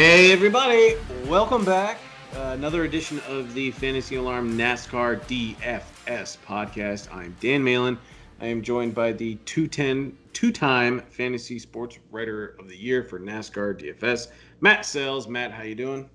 [0.00, 0.94] Hey, everybody,
[1.26, 1.98] welcome back.
[2.34, 7.14] Uh, another edition of the Fantasy Alarm NASCAR DFS podcast.
[7.14, 7.98] I'm Dan Malin.
[8.40, 13.78] I am joined by the 210 two-time fantasy sports writer of the year for NASCAR
[13.78, 14.28] DFS,
[14.62, 15.28] Matt Selz.
[15.28, 16.08] Matt, how you doing?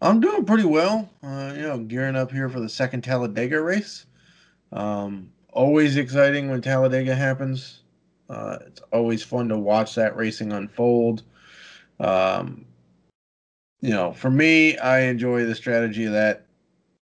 [0.00, 1.10] I'm doing pretty well.
[1.22, 4.06] Uh, you know, gearing up here for the second Talladega race.
[4.72, 7.82] Um, always exciting when Talladega happens.
[8.30, 11.22] Uh, it's always fun to watch that racing unfold.
[12.00, 12.64] Um,
[13.86, 16.44] you know, for me, I enjoy the strategy of that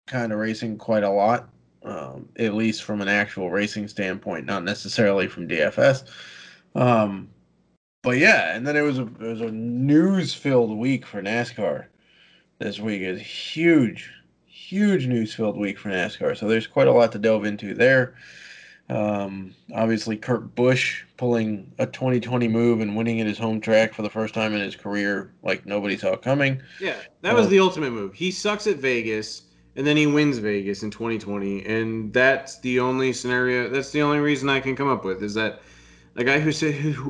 [0.06, 1.48] kind of racing quite a lot,
[1.84, 6.04] um, at least from an actual racing standpoint, not necessarily from DFS.
[6.76, 7.30] Um,
[8.02, 11.86] but yeah, and then it was a it was a news filled week for NASCAR.
[12.60, 14.12] This week is huge,
[14.46, 16.36] huge news filled week for NASCAR.
[16.36, 18.16] So there's quite a lot to delve into there.
[18.90, 24.02] Um, obviously, Kurt Busch pulling a 2020 move and winning at his home track for
[24.02, 26.62] the first time in his career, like nobody saw coming.
[26.80, 28.14] Yeah, that was uh, the ultimate move.
[28.14, 29.44] He sucks at Vegas,
[29.76, 33.70] and then he wins Vegas in 2020, and that's the only scenario.
[33.70, 35.62] That's the only reason I can come up with is that
[36.16, 36.52] a guy who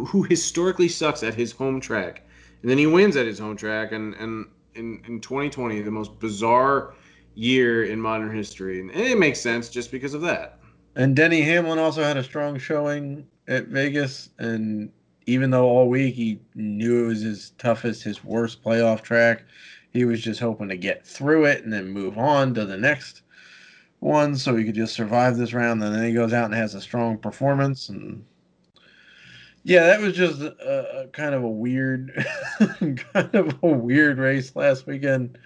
[0.05, 2.23] who historically sucks at his home track,
[2.61, 6.19] and then he wins at his home track, and and in in 2020, the most
[6.19, 6.93] bizarre
[7.35, 10.59] year in modern history, and it makes sense just because of that.
[10.95, 14.91] And Denny Hamlin also had a strong showing at Vegas, and
[15.25, 19.43] even though all week he knew it was his toughest, his worst playoff track,
[19.91, 23.21] he was just hoping to get through it and then move on to the next
[23.99, 25.83] one so he could just survive this round.
[25.83, 28.23] And then he goes out and has a strong performance and
[29.63, 32.25] yeah, that was just a, a kind of a weird,
[32.59, 35.37] kind of a weird race last weekend.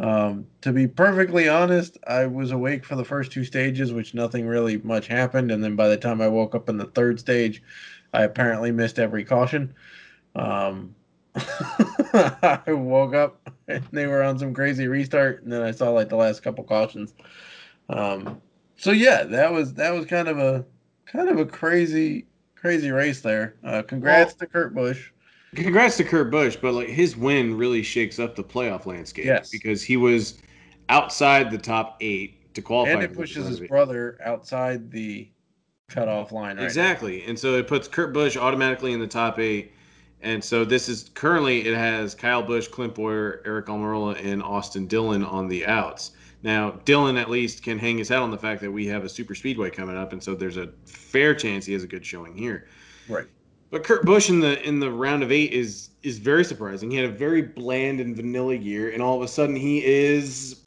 [0.00, 4.46] Um, to be perfectly honest, I was awake for the first two stages, which nothing
[4.46, 7.62] really much happened, and then by the time I woke up in the third stage,
[8.14, 9.74] I apparently missed every caution.
[10.34, 10.94] Um,
[11.34, 16.08] I woke up and they were on some crazy restart, and then I saw like
[16.08, 17.14] the last couple cautions.
[17.90, 18.40] Um,
[18.76, 20.64] so yeah, that was that was kind of a
[21.04, 23.56] kind of a crazy crazy race there.
[23.62, 25.10] Uh, congrats well, to Kurt Busch.
[25.54, 29.24] Congrats to Kurt Busch, but like his win really shakes up the playoff landscape.
[29.24, 30.38] Yes, because he was
[30.88, 32.92] outside the top eight to qualify.
[32.92, 35.28] And it pushes his brother outside the
[35.88, 36.56] cutoff line.
[36.56, 37.30] Right exactly, now.
[37.30, 39.72] and so it puts Kurt Busch automatically in the top eight.
[40.22, 44.86] And so this is currently it has Kyle Busch, Clint Bowyer, Aric Almirola, and Austin
[44.86, 46.12] Dillon on the outs.
[46.42, 49.08] Now, Dillon at least can hang his hat on the fact that we have a
[49.08, 52.34] super speedway coming up, and so there's a fair chance he has a good showing
[52.34, 52.66] here.
[53.08, 53.26] Right.
[53.70, 56.90] But Kurt Busch in the in the round of eight is is very surprising.
[56.90, 60.62] He had a very bland and vanilla year, and all of a sudden he is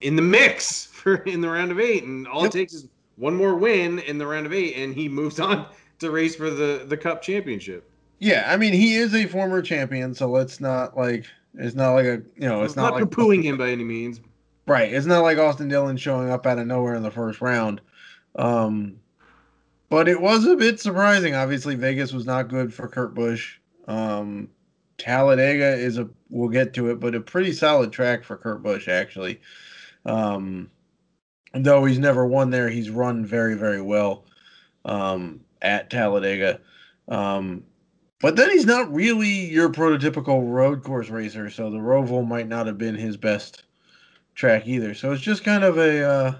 [0.00, 2.50] in the mix for in the round of eight, and all yep.
[2.50, 5.66] it takes is one more win in the round of eight, and he moves on
[6.00, 7.88] to race for the the Cup championship.
[8.18, 12.06] Yeah, I mean he is a former champion, so let's not like it's not like
[12.06, 14.20] a you know it's not, not like poo-pooing him by any means.
[14.66, 14.92] Right.
[14.92, 17.80] It's not like Austin Dillon showing up out of nowhere in the first round.
[18.36, 18.96] Um,
[19.92, 21.34] but it was a bit surprising.
[21.34, 23.58] Obviously, Vegas was not good for Kurt Busch.
[23.86, 24.48] Um,
[24.96, 28.88] Talladega is a we'll get to it, but a pretty solid track for Kurt Busch
[28.88, 29.42] actually.
[30.06, 30.70] Um,
[31.52, 34.24] though he's never won there, he's run very very well
[34.86, 36.58] um, at Talladega.
[37.08, 37.62] Um,
[38.22, 42.66] but then he's not really your prototypical road course racer, so the Roval might not
[42.66, 43.64] have been his best
[44.34, 44.94] track either.
[44.94, 46.34] So it's just kind of a, uh,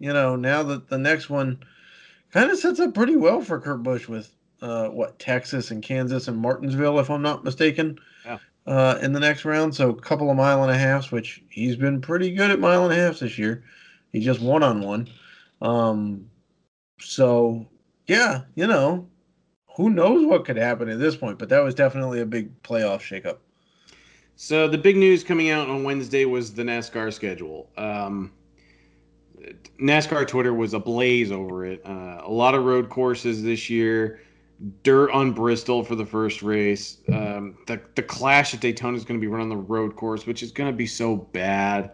[0.00, 1.60] you know, now that the next one
[2.32, 6.28] kind of sets up pretty well for Kurt Busch with uh, what Texas and Kansas
[6.28, 8.38] and Martinsville, if I'm not mistaken, yeah.
[8.66, 9.74] uh, in the next round.
[9.74, 12.84] So a couple of mile and a halfs, which he's been pretty good at mile
[12.84, 13.64] and a halfs this year.
[14.12, 15.08] He just won on one.
[15.60, 16.30] Um,
[17.00, 17.66] so
[18.06, 19.06] yeah, you know,
[19.76, 23.00] who knows what could happen at this point, but that was definitely a big playoff
[23.00, 23.38] shakeup.
[24.36, 27.70] So the big news coming out on Wednesday was the NASCAR schedule.
[27.76, 28.32] Um,
[29.80, 31.82] NASCAR Twitter was ablaze over it.
[31.84, 34.20] Uh, a lot of road courses this year.
[34.82, 36.98] Dirt on Bristol for the first race.
[37.12, 40.26] Um, the the Clash at Daytona is going to be run on the road course,
[40.26, 41.92] which is going to be so bad.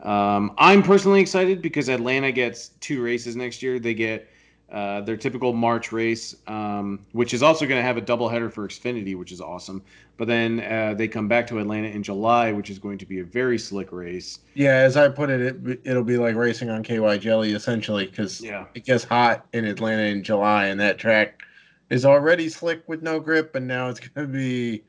[0.00, 3.78] Um, I'm personally excited because Atlanta gets two races next year.
[3.78, 4.28] They get
[4.72, 8.66] uh, their typical March race, um, which is also going to have a doubleheader for
[8.66, 9.82] Xfinity, which is awesome.
[10.16, 13.20] But then uh, they come back to Atlanta in July, which is going to be
[13.20, 14.40] a very slick race.
[14.54, 18.40] Yeah, as I put it, it it'll be like racing on KY Jelly essentially because
[18.40, 18.64] yeah.
[18.74, 21.42] it gets hot in Atlanta in July, and that track
[21.90, 24.82] is already slick with no grip, and now it's going to be.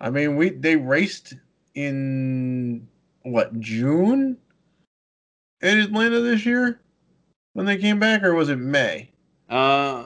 [0.00, 1.34] I mean, we they raced
[1.74, 2.86] in
[3.22, 4.36] what June
[5.60, 6.80] in Atlanta this year
[7.52, 9.11] when they came back, or was it May?
[9.52, 10.04] Uh,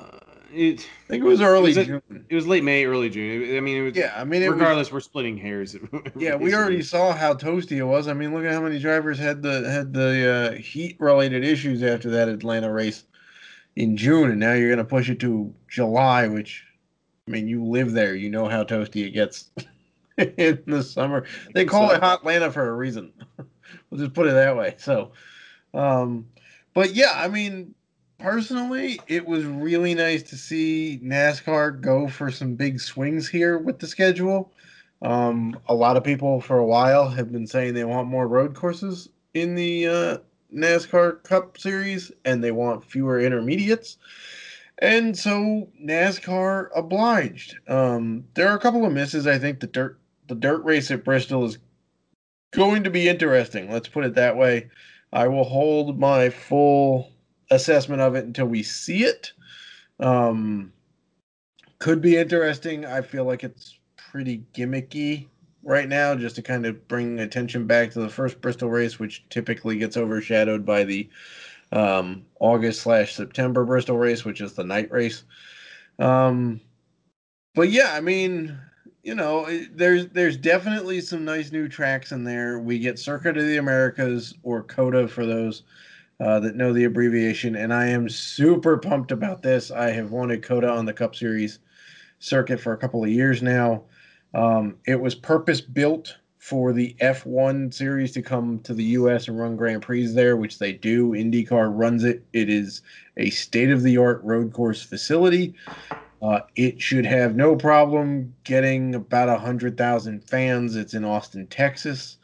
[0.52, 2.02] it, I think it was early was June.
[2.28, 3.56] it was late May, early June.
[3.56, 3.96] I mean, it was.
[3.96, 5.76] Yeah, I mean, it was, regardless, we're splitting hairs.
[6.16, 8.08] yeah, we already saw how toasty it was.
[8.08, 11.82] I mean, look at how many drivers had the had the uh, heat related issues
[11.84, 13.04] after that Atlanta race
[13.76, 16.64] in June, and now you're going to push it to July, which
[17.28, 19.50] I mean, you live there, you know how toasty it gets
[20.19, 21.25] in the summer.
[21.54, 21.94] They call so.
[21.94, 23.12] it Hot Atlanta for a reason.
[23.90, 24.75] we'll just put it that way.
[24.78, 25.12] So,
[25.72, 26.26] um,
[26.75, 27.75] but yeah, I mean,
[28.18, 33.78] personally, it was really nice to see NASCAR go for some big swings here with
[33.78, 34.52] the schedule.
[35.02, 38.54] Um, a lot of people for a while have been saying they want more road
[38.54, 40.18] courses in the uh,
[40.54, 43.98] NASCAR Cup Series, and they want fewer intermediates.
[44.78, 47.56] And so NASCAR obliged.
[47.69, 49.26] Um, there are a couple of misses.
[49.26, 49.98] I think the dirt
[50.28, 51.58] the dirt race at Bristol is
[52.52, 53.70] going to be interesting.
[53.70, 54.70] Let's put it that way.
[55.12, 57.12] I will hold my full
[57.50, 59.32] assessment of it until we see it.
[60.00, 60.72] Um,
[61.78, 62.84] could be interesting.
[62.84, 65.26] I feel like it's pretty gimmicky
[65.62, 69.25] right now, just to kind of bring attention back to the first Bristol race, which
[69.28, 71.08] typically gets overshadowed by the
[71.72, 75.25] um, August slash September Bristol race, which is the night race.
[75.98, 76.60] Um,
[77.54, 78.56] but yeah, I mean,
[79.02, 82.58] you know, there's there's definitely some nice new tracks in there.
[82.58, 85.62] We get Circuit of the Americas or COTA for those
[86.20, 89.70] uh, that know the abbreviation, and I am super pumped about this.
[89.70, 91.58] I have wanted COTA on the Cup Series
[92.18, 93.84] circuit for a couple of years now.
[94.34, 99.38] Um, it was purpose built for the F1 series to come to the US and
[99.38, 101.10] run Grand Prix there, which they do.
[101.10, 102.24] IndyCar runs it.
[102.32, 102.82] It is
[103.16, 105.54] a state of the art road course facility.
[106.22, 110.76] Uh, it should have no problem getting about 100,000 fans.
[110.76, 112.16] It's in Austin, Texas.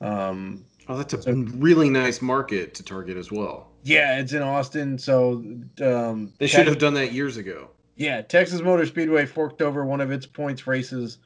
[0.00, 3.68] Um, Oh, that's a So- really nice market to target as well.
[3.82, 4.98] yeah, it's in Austin.
[4.98, 5.42] So
[5.82, 7.68] um, They should have done that years ago.
[7.96, 11.18] Yeah, Texas Motor Speedway forked over one of its points races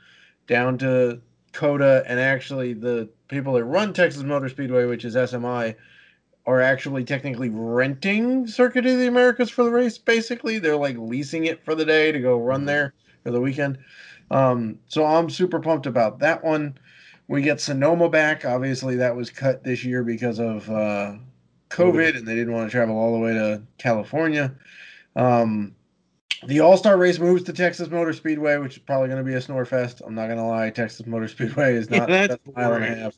[0.47, 1.21] down to
[1.53, 5.75] COTA, and actually the people that run Texas Motor Speedway, which is SMI,
[6.47, 9.97] are actually technically renting Circuit of the Americas for the race.
[9.99, 12.67] Basically, they're like leasing it for the day to go run Mhm.
[12.67, 13.79] there for the weekend.
[14.31, 16.77] Um, so I'm super pumped about that one.
[17.29, 18.45] We get Sonoma back.
[18.45, 21.15] Obviously, that was cut this year because of uh,
[21.71, 24.55] COVID, and they didn't want to travel all the way to California.
[25.17, 25.75] Um,
[26.47, 29.35] the All Star Race moves to Texas Motor Speedway, which is probably going to be
[29.35, 30.03] a snore fest.
[30.07, 30.71] I'm not going to lie.
[30.71, 33.15] Texas Motor Speedway is not That's that's a mile and a half.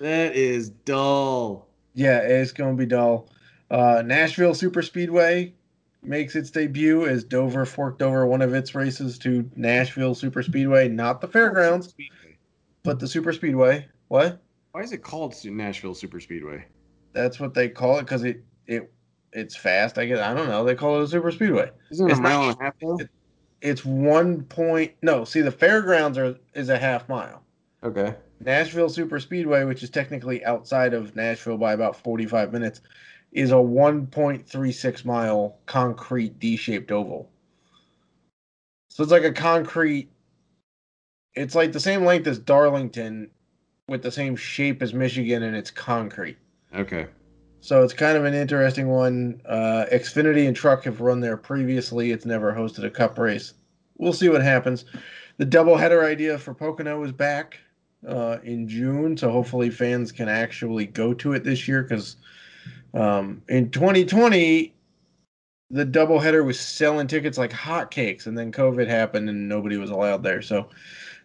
[0.00, 1.66] That is dull.
[1.94, 3.28] Yeah, it's going to be dull.
[3.70, 5.52] Uh, Nashville Super Speedway
[6.02, 10.88] makes its debut as Dover forked over one of its races to Nashville Super Speedway,
[10.88, 11.94] not the fairgrounds.
[12.82, 13.86] But the Super Speedway.
[14.08, 14.40] What?
[14.72, 16.64] Why is it called Nashville Super Speedway?
[17.12, 18.90] That's what they call it because it it
[19.32, 19.98] it's fast.
[19.98, 20.64] I guess I don't know.
[20.64, 21.70] They call it a Super Speedway.
[21.90, 22.98] Isn't it It's a mile not- and a half though?
[23.60, 24.92] It's one point.
[25.02, 27.42] No, see, the fairgrounds are is a half mile.
[27.82, 28.14] Okay.
[28.42, 32.80] Nashville Super Speedway, which is technically outside of Nashville by about 45 minutes,
[33.32, 37.30] is a 1.36 mile concrete D shaped oval.
[38.88, 40.10] So it's like a concrete,
[41.34, 43.30] it's like the same length as Darlington
[43.88, 46.38] with the same shape as Michigan, and it's concrete.
[46.74, 47.06] Okay.
[47.60, 49.40] So it's kind of an interesting one.
[49.44, 52.10] Uh, Xfinity and Truck have run there previously.
[52.10, 53.54] It's never hosted a cup race.
[53.98, 54.86] We'll see what happens.
[55.36, 57.58] The doubleheader idea for Pocono is back
[58.08, 62.16] uh, in June, so hopefully fans can actually go to it this year because
[62.94, 64.74] um, in 2020
[65.70, 70.22] the doubleheader was selling tickets like hotcakes, and then COVID happened and nobody was allowed
[70.22, 70.42] there.
[70.42, 70.68] So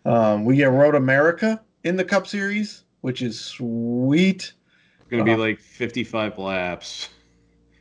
[0.05, 4.53] um, we get Road America in the Cup Series, which is sweet.
[4.99, 5.41] It's gonna be Uh-huh.
[5.41, 7.09] like 55 laps.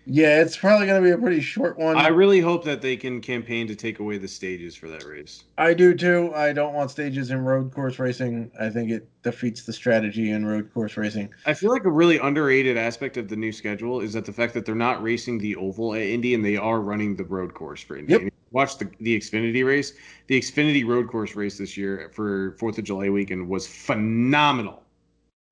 [0.07, 1.97] Yeah, it's probably going to be a pretty short one.
[1.97, 5.45] I really hope that they can campaign to take away the stages for that race.
[5.57, 6.31] I do too.
[6.35, 8.51] I don't want stages in road course racing.
[8.61, 11.31] I think it defeats the strategy in road course racing.
[11.47, 14.53] I feel like a really underrated aspect of the new schedule is that the fact
[14.53, 17.81] that they're not racing the oval at Indy and they are running the road course
[17.83, 18.13] for Indy.
[18.13, 18.33] Yep.
[18.63, 19.95] And if you Watch the the Xfinity race.
[20.29, 24.83] The Xfinity road course race this year for Fourth of July weekend was phenomenal.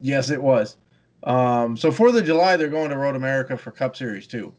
[0.00, 0.76] Yes, it was.
[1.24, 4.54] Um, so Fourth of July, they're going to Road America for Cup Series too.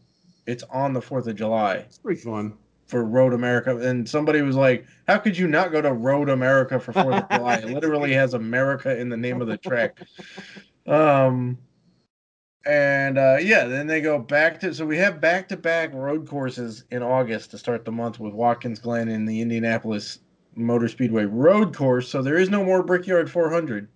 [0.46, 2.54] It's on the Fourth of July It's pretty fun.
[2.88, 6.80] for Road America, and somebody was like, "How could you not go to Road America
[6.80, 7.56] for Fourth of July?
[7.58, 10.00] It literally has America in the name of the track."
[10.86, 11.58] Um,
[12.66, 16.28] and uh, yeah, then they go back to so we have back to back road
[16.28, 20.20] courses in August to start the month with Watkins Glen and the Indianapolis
[20.56, 22.08] Motor Speedway road course.
[22.08, 23.90] So there is no more Brickyard 400.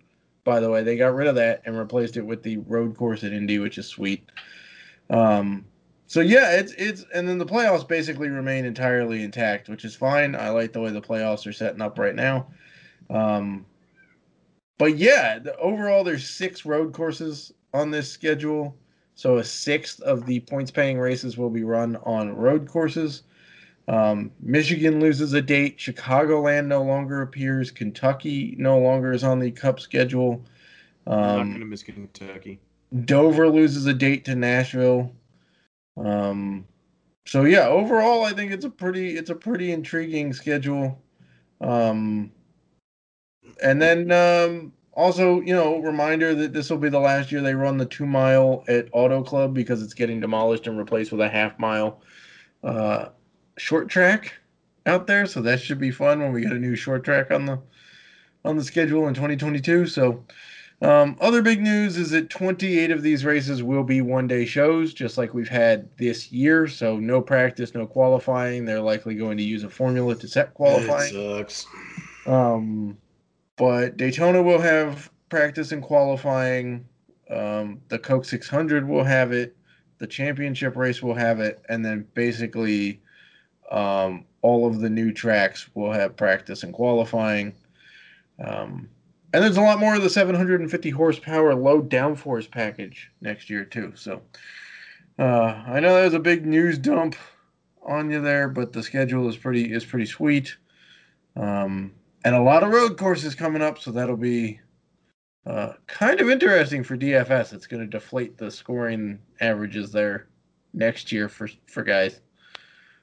[0.44, 3.24] By the way, they got rid of that and replaced it with the road course
[3.24, 4.26] at Indy, which is sweet.
[5.10, 5.66] Um,
[6.08, 10.36] so yeah, it's it's and then the playoffs basically remain entirely intact, which is fine.
[10.36, 12.48] I like the way the playoffs are setting up right now.
[13.10, 13.66] Um,
[14.78, 18.76] but yeah, the, overall there's six road courses on this schedule.
[19.16, 23.24] So a sixth of the points paying races will be run on road courses.
[23.88, 25.78] Um, Michigan loses a date.
[25.78, 27.72] Chicagoland no longer appears.
[27.72, 30.46] Kentucky no longer is on the Cup schedule.
[31.08, 32.60] Um, I'm not going to miss Kentucky.
[33.06, 35.12] Dover loses a date to Nashville.
[35.98, 36.66] Um,
[37.26, 41.02] so yeah, overall, I think it's a pretty it's a pretty intriguing schedule.
[41.60, 42.32] Um,
[43.64, 47.54] and then um, also, you know, reminder that this will be the last year they
[47.54, 51.30] run the two mile at Auto Club because it's getting demolished and replaced with a
[51.30, 52.01] half mile
[52.63, 53.10] uh,
[53.58, 54.34] short track
[54.88, 55.27] out there.
[55.27, 57.60] So that should be fun when we get a new short track on the
[58.44, 59.86] on the schedule in 2022.
[59.86, 60.25] So
[60.82, 64.96] um, other big news is that 28 of these races will be one day shows,
[64.96, 66.68] just like we've had this year.
[66.68, 68.66] So no practice, no qualifying.
[68.66, 71.13] They're likely going to use a formula to set qualifying.
[71.16, 71.68] It sucks.
[72.25, 72.98] Um,
[73.58, 76.88] but Daytona will have practice and qualifying.
[77.30, 79.56] Um, the Coke 600 will have it.
[79.98, 81.62] The championship race will have it.
[81.68, 83.02] And then basically
[83.72, 87.54] um, all of the new tracks will have practice and qualifying.
[88.40, 88.90] Um,
[89.34, 93.92] and there's a lot more of the 750 horsepower low downforce package next year too.
[93.96, 94.22] So
[95.20, 97.16] uh, I know there's a big news dump
[97.84, 100.56] on you there, but the schedule is pretty is pretty sweet.
[101.36, 101.94] Um,
[102.24, 104.60] and a lot of road courses coming up, so that'll be
[105.46, 107.54] uh, kind of interesting for DFS.
[107.54, 110.28] It's going to deflate the scoring averages there
[110.74, 112.22] next year for for guys.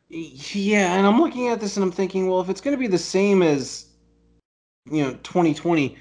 [0.08, 2.86] Yeah, and I'm looking at this and I'm thinking, well, if it's going to be
[2.86, 3.86] the same as
[4.90, 5.96] you know 2020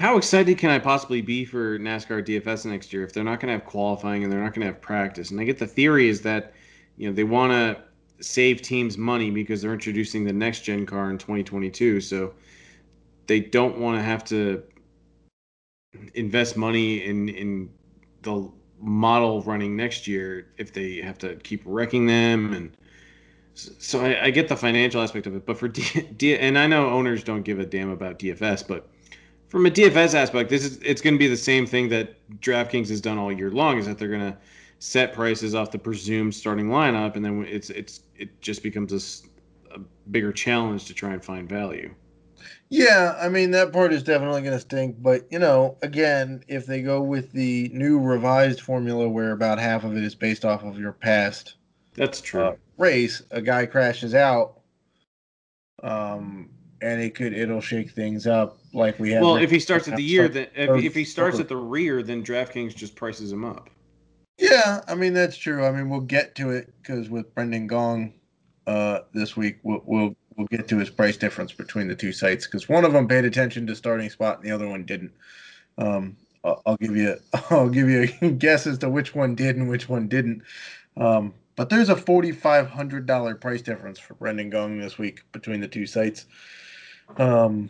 [0.00, 3.48] how excited can I possibly be for NASCAR DFS next year if they're not going
[3.48, 5.30] to have qualifying and they're not going to have practice?
[5.30, 6.54] And I get the theory is that
[6.96, 7.84] you know they want to
[8.20, 12.34] save teams money because they're introducing the next gen car in 2022, so
[13.26, 14.62] they don't want to have to
[16.14, 17.70] invest money in in
[18.22, 22.76] the model running next year if they have to keep wrecking them and
[23.54, 25.82] so I, I get the financial aspect of it but for D,
[26.16, 28.88] D, and i know owners don't give a damn about dfs but
[29.50, 32.88] from a DFS aspect, this is it's going to be the same thing that DraftKings
[32.88, 33.78] has done all year long.
[33.78, 34.38] Is that they're going to
[34.80, 39.74] set prices off the presumed starting lineup, and then it's it's it just becomes a,
[39.74, 39.78] a
[40.10, 41.94] bigger challenge to try and find value.
[42.70, 46.66] Yeah, I mean that part is definitely going to stink, but you know, again, if
[46.66, 50.64] they go with the new revised formula where about half of it is based off
[50.64, 51.56] of your past,
[51.94, 52.42] that's true.
[52.42, 54.60] Uh, race, a guy crashes out,
[55.82, 56.48] um,
[56.80, 59.22] and it could it'll shake things up like we have.
[59.22, 62.02] Well, if he starts at the year, then if, if he starts at the rear,
[62.02, 63.68] then DraftKings just prices him up.
[64.40, 65.66] Yeah, I mean that's true.
[65.66, 68.14] I mean we'll get to it because with Brendan Gaughan
[68.66, 72.46] uh, this week, we'll, we'll we'll get to his price difference between the two sites
[72.46, 75.12] because one of them paid attention to starting spot and the other one didn't.
[75.76, 77.16] Um, I'll, give you
[77.50, 80.42] I'll give you a guess as to which one did and which one didn't.
[80.96, 85.20] Um, but there's a forty five hundred dollar price difference for Brendan Gaughan this week
[85.32, 86.24] between the two sites.
[87.18, 87.68] Um,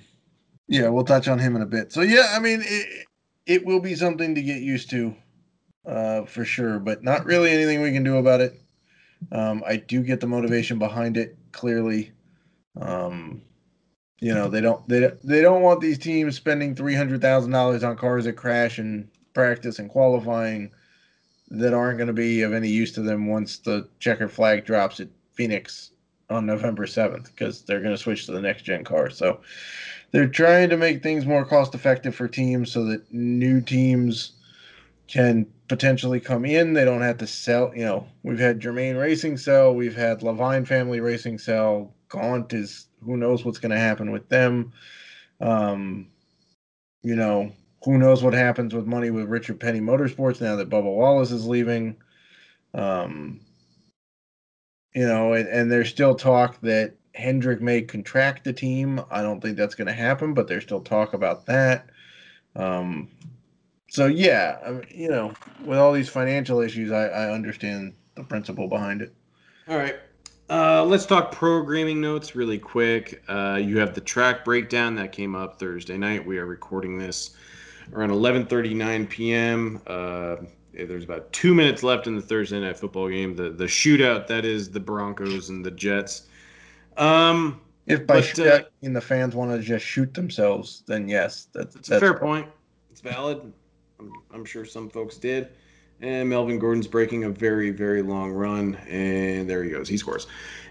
[0.68, 1.92] yeah, we'll touch on him in a bit.
[1.92, 3.06] So yeah, I mean, it,
[3.46, 5.16] it will be something to get used to,
[5.90, 8.60] uh, for sure, but not really anything we can do about it.
[9.32, 12.12] Um, I do get the motivation behind it clearly.
[12.80, 13.42] Um,
[14.20, 17.82] you know, they don't they they don't want these teams spending three hundred thousand dollars
[17.82, 20.70] on cars that crash in practice and qualifying
[21.48, 25.00] that aren't going to be of any use to them once the checker flag drops
[25.00, 25.90] at Phoenix
[26.28, 29.10] on November 7th because they're going to switch to the next gen car.
[29.10, 29.40] So
[30.12, 34.32] they're trying to make things more cost effective for teams so that new teams
[35.08, 36.72] can potentially come in.
[36.72, 37.72] They don't have to sell.
[37.76, 41.94] You know, we've had Germain Racing sell, we've had Leavine Family Racing sell.
[42.08, 44.72] Gaunt is who knows what's going to happen with them.
[45.40, 46.08] Um,
[47.04, 47.52] you know,
[47.84, 51.46] who knows what happens with money with Richard Petty Motorsports now that Bubba Wallace is
[51.46, 51.96] leaving.
[52.74, 53.40] Um,
[54.92, 59.00] you know, and, and there's still talk that Hendrick may contract the team.
[59.08, 61.90] I don't think that's going to happen, but there's still talk about that.
[62.56, 63.08] Um,
[63.90, 65.32] so yeah, I mean, you know,
[65.64, 69.12] with all these financial issues, I, I understand the principle behind it.
[69.68, 69.96] All right.
[70.48, 73.22] Uh, let's talk programming notes really quick.
[73.28, 76.24] Uh, you have the track breakdown that came up Thursday night.
[76.24, 77.36] We are recording this
[77.92, 79.80] around 11:39 p.m.
[79.88, 80.36] Uh,
[80.72, 83.34] there's about two minutes left in the Thursday night football game.
[83.34, 86.28] The the shootout that is the Broncos and the Jets.
[86.96, 91.48] Um, if by but, shootout uh, the fans want to just shoot themselves, then yes,
[91.52, 92.46] that's, that's a fair point.
[92.92, 93.52] It's valid.
[94.00, 95.48] I'm, I'm, sure some folks did.
[96.00, 98.76] And Melvin Gordon's breaking a very, very long run.
[98.88, 99.88] And there he goes.
[99.88, 100.26] He scores.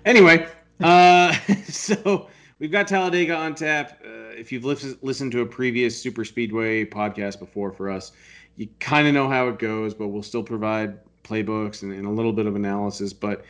[0.06, 0.48] Anyway,
[0.82, 1.34] uh,
[1.68, 4.02] so we've got Talladega on tap.
[4.04, 8.12] Uh, if you've listened listened to a previous Super Speedway podcast before for us,
[8.56, 12.10] you kind of know how it goes, but we'll still provide playbooks and, and a
[12.10, 13.14] little bit of analysis.
[13.14, 13.46] But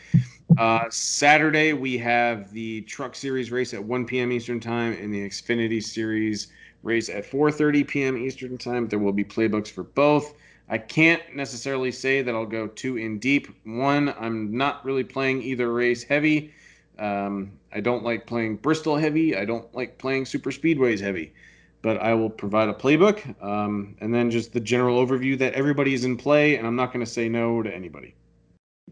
[0.57, 4.31] uh, Saturday we have the Truck Series race at 1 p.m.
[4.33, 6.47] Eastern Time and the Xfinity Series
[6.83, 8.17] race at 4:30 p.m.
[8.17, 8.87] Eastern Time.
[8.87, 10.33] There will be playbooks for both.
[10.69, 13.47] I can't necessarily say that I'll go too in deep.
[13.65, 16.53] One, I'm not really playing either race heavy.
[16.99, 19.35] Um, I don't like playing Bristol heavy.
[19.35, 21.33] I don't like playing super speedways heavy.
[21.81, 25.93] But I will provide a playbook um, and then just the general overview that everybody
[25.93, 28.15] is in play, and I'm not going to say no to anybody.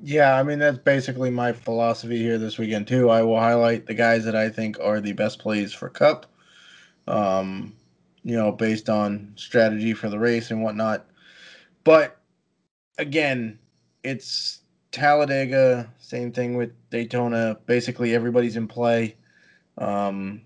[0.02, 3.10] Yeah, I mean that's basically my philosophy here this weekend too.
[3.10, 6.28] I will highlight the guys that I think are the best plays for Cup.
[7.08, 7.74] Um,
[8.28, 11.06] you know, based on strategy for the race and whatnot.
[11.86, 12.20] But
[12.98, 13.58] again,
[14.04, 14.60] it's
[14.92, 17.58] Talladega, same thing with Daytona.
[17.66, 19.16] Basically, everybody's in play.
[19.78, 20.42] Um,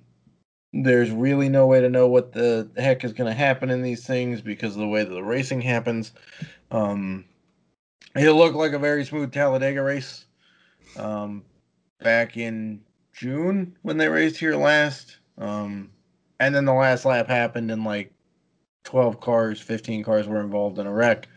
[0.71, 4.05] there's really no way to know what the heck is going to happen in these
[4.05, 6.11] things because of the way that the racing happens.
[6.69, 7.25] Um,
[8.15, 10.25] it looked like a very smooth Talladega race
[10.97, 11.43] um,
[11.99, 15.17] back in June when they raced here last.
[15.39, 15.89] Um,
[16.41, 18.11] and then the last lap happened and like
[18.85, 21.27] 12 cars, 15 cars were involved in a wreck.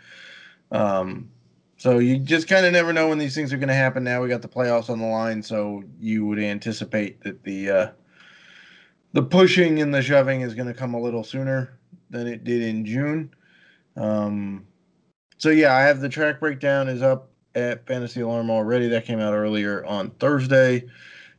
[0.73, 1.31] Um,
[1.77, 4.03] so you just kind of never know when these things are going to happen.
[4.03, 7.89] Now we got the playoffs on the line, so you would anticipate that the uh,
[9.13, 12.63] the pushing and the shoving is going to come a little sooner than it did
[12.63, 13.31] in June.
[13.97, 14.67] Um,
[15.37, 18.89] so yeah, I have the track breakdown is up at Fantasy Alarm already.
[18.89, 20.89] That came out earlier on Thursday.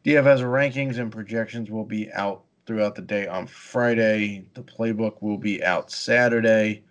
[0.06, 4.46] DFS rankings and projections will be out throughout the day on Friday.
[4.54, 6.84] The playbook will be out Saturday.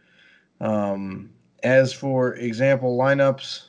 [0.60, 1.30] Um,
[1.62, 3.64] as for example lineups,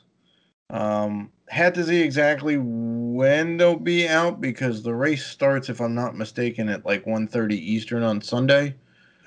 [0.70, 5.96] um, had to see exactly when they'll be out because the race starts, if I'm
[5.96, 8.76] not mistaken, at like 1.30 Eastern on Sunday.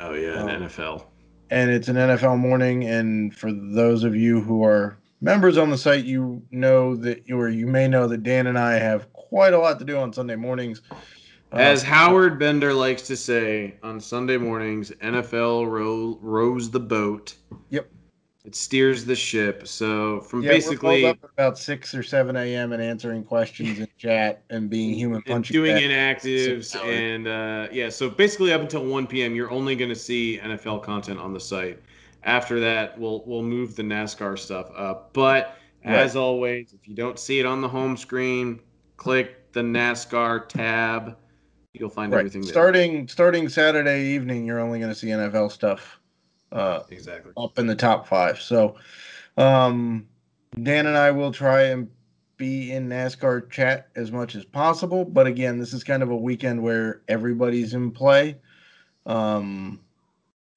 [0.01, 1.05] Oh yeah, an um, NFL.
[1.51, 2.85] And it's an NFL morning.
[2.85, 7.49] And for those of you who are members on the site, you know that, or
[7.49, 10.37] you may know that Dan and I have quite a lot to do on Sunday
[10.37, 10.83] mornings.
[11.53, 17.35] As uh, Howard Bender likes to say on Sunday mornings, NFL row, rows the boat.
[17.71, 17.91] Yep.
[18.45, 19.67] It steers the ship.
[19.67, 22.73] So from yeah, basically up about six or seven a.m.
[22.73, 27.91] and answering questions in chat and being human punching, doing inactives, and uh, yeah.
[27.91, 31.41] So basically, up until one p.m., you're only going to see NFL content on the
[31.41, 31.79] site.
[32.23, 35.13] After that, we'll we'll move the NASCAR stuff up.
[35.13, 38.61] But as always, if you don't see it on the home screen,
[38.97, 41.17] click the NASCAR tab.
[41.79, 42.21] You'll find right.
[42.21, 42.53] everything there.
[42.53, 46.01] Starting starting Saturday evening, you're only going to see NFL stuff
[46.53, 48.41] uh, exactly up in the top five.
[48.41, 48.77] So
[49.37, 50.07] um,
[50.62, 51.88] Dan and I will try and
[52.37, 55.05] be in NASCAR chat as much as possible.
[55.05, 58.37] But again, this is kind of a weekend where everybody's in play.
[59.07, 59.81] Um,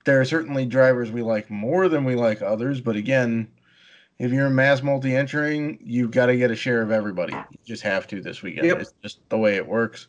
[0.06, 3.48] there are certainly drivers we like more than we like others, but again,
[4.20, 7.34] if you're mass multi entering, you've got to get a share of everybody.
[7.34, 8.68] You just have to this weekend.
[8.68, 8.82] Yep.
[8.82, 10.08] It's just the way it works.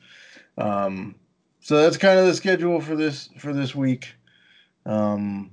[0.58, 1.14] Um,
[1.60, 4.14] so that's kind of the schedule for this for this week.
[4.84, 5.52] Um,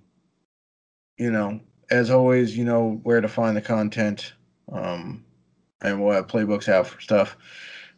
[1.17, 1.59] you know,
[1.91, 4.33] as always, you know where to find the content,
[4.71, 5.23] um,
[5.81, 7.37] and we'll have playbooks out for stuff.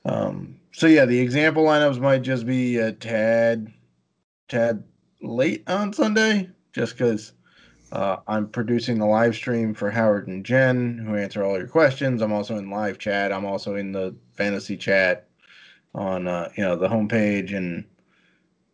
[0.06, 3.72] Um, so yeah, the example lineups might just be a tad,
[4.50, 4.84] tad
[5.22, 7.34] late on Sunday, just because
[7.92, 12.22] uh, I'm producing the live stream for Howard and Jen, who answer all your questions.
[12.22, 13.32] I'm also in live chat.
[13.32, 15.28] I'm also in the fantasy chat
[15.94, 17.86] on uh, you know the homepage and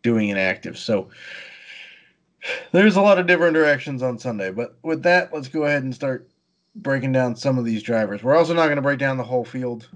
[0.02, 0.78] doing an active.
[0.78, 1.08] So
[2.72, 4.50] there's a lot of different directions on Sunday.
[4.50, 6.28] But with that, let's go ahead and start
[6.76, 8.22] breaking down some of these drivers.
[8.22, 9.88] We're also not going to break down the whole field.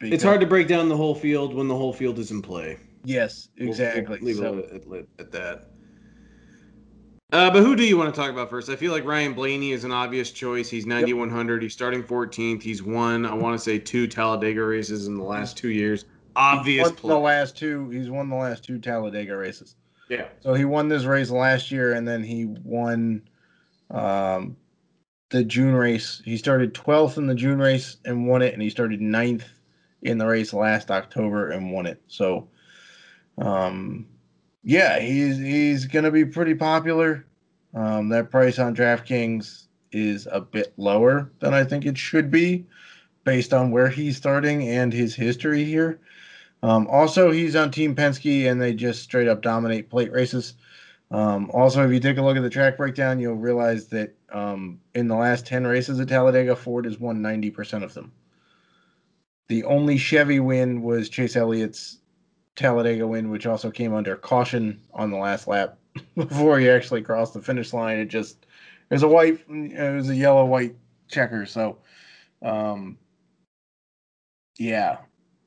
[0.00, 2.78] It's hard to break down the whole field when the whole field is in play.
[3.04, 4.02] Yes, exactly.
[4.20, 4.94] We'll, we'll leave so.
[4.94, 5.69] it at, at that.
[7.32, 8.68] Uh, but who do you want to talk about first?
[8.68, 10.68] I feel like Ryan Blaney is an obvious choice.
[10.68, 11.54] He's 9,100.
[11.54, 11.62] Yep.
[11.62, 12.62] He's starting 14th.
[12.62, 16.06] He's won, I want to say, two Talladega races in the last two years.
[16.34, 16.90] Obvious.
[16.90, 17.88] the last two.
[17.90, 19.76] He's won the last two Talladega races.
[20.08, 20.26] Yeah.
[20.40, 23.22] So he won this race last year, and then he won
[23.90, 24.56] um,
[25.30, 26.20] the June race.
[26.24, 29.44] He started 12th in the June race and won it, and he started 9th
[30.02, 32.02] in the race last October and won it.
[32.08, 32.48] So,
[33.38, 34.06] um,
[34.62, 37.26] yeah, he's he's gonna be pretty popular.
[37.74, 42.66] Um, that price on DraftKings is a bit lower than I think it should be,
[43.24, 46.00] based on where he's starting and his history here.
[46.62, 50.54] Um, also, he's on Team Penske, and they just straight up dominate plate races.
[51.10, 54.80] Um, also, if you take a look at the track breakdown, you'll realize that Um,
[54.94, 58.12] in the last 10 races at Talladega, Ford has won 90% of them.
[59.48, 61.99] The only Chevy win was Chase Elliott's
[62.60, 65.78] Talladega win, which also came under caution on the last lap
[66.14, 67.98] before he actually crossed the finish line.
[67.98, 68.46] It just,
[68.90, 70.76] it was a white, it was a yellow white
[71.08, 71.46] checker.
[71.46, 71.78] So,
[72.42, 72.98] um,
[74.58, 74.98] yeah.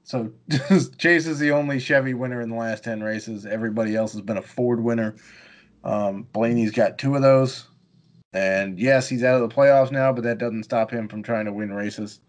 [0.03, 0.31] So
[0.97, 3.45] Chase is the only Chevy winner in the last 10 races.
[3.45, 5.15] Everybody else has been a Ford winner.
[5.83, 7.65] Um, Blaney's got two of those.
[8.33, 11.45] And yes, he's out of the playoffs now, but that doesn't stop him from trying
[11.45, 12.21] to win races.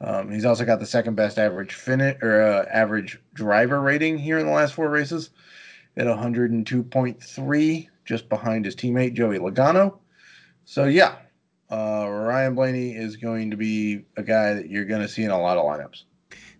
[0.00, 4.38] Um, he's also got the second best average finish or uh, average driver rating here
[4.38, 5.30] in the last four races
[5.96, 9.98] at 102.3, just behind his teammate Joey Logano.
[10.64, 11.16] So yeah,
[11.70, 15.30] uh, Ryan Blaney is going to be a guy that you're going to see in
[15.30, 16.04] a lot of lineups.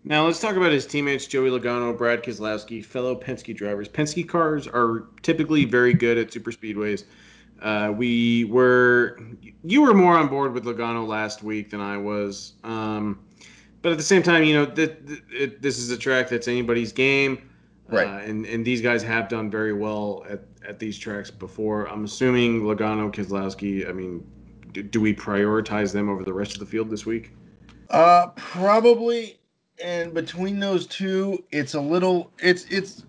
[0.05, 3.89] Now let's talk about his teammates, Joey Logano, Brad Keselowski, fellow Penske drivers.
[3.89, 7.05] Penske cars are typically very good at super speedways.
[7.61, 9.21] Uh, we were,
[9.63, 12.55] you were more on board with Logano last week than I was.
[12.65, 13.21] Um,
[13.83, 16.49] but at the same time, you know, th- th- it, this is a track that's
[16.49, 17.51] anybody's game.
[17.89, 18.07] Right.
[18.07, 21.87] Uh, and, and these guys have done very well at, at these tracks before.
[21.87, 24.25] I'm assuming Logano, Keselowski, I mean,
[24.73, 27.33] do, do we prioritize them over the rest of the field this week?
[27.89, 29.41] Uh, probably.
[29.83, 33.05] And between those two, it's a little, it's, it's,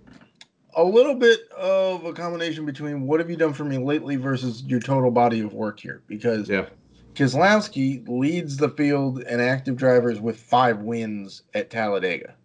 [0.76, 4.64] a little bit of a combination between what have you done for me lately versus
[4.64, 6.68] your total body of work here because Yeah.
[7.14, 12.36] Keselowski leads the field and active drivers with five wins at Talladega.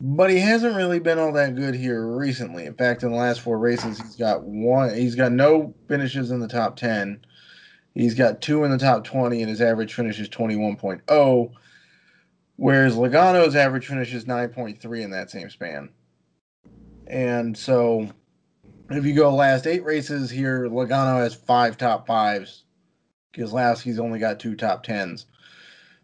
[0.00, 2.66] But he hasn't really been all that good here recently.
[2.66, 6.40] In fact, in the last four races, he's got one he's got no finishes in
[6.40, 7.24] the top 10.
[7.94, 11.52] He's got two in the top 20 and his average finish is 21.0
[12.56, 15.90] whereas Logano's average finish is 9.3 in that same span.
[17.06, 18.08] And so
[18.90, 22.63] if you go last eight races here, Logano has five top fives.
[23.34, 25.26] Keselowski's only got two top tens.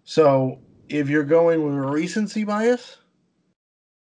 [0.04, 2.98] So if you're going with recency bias,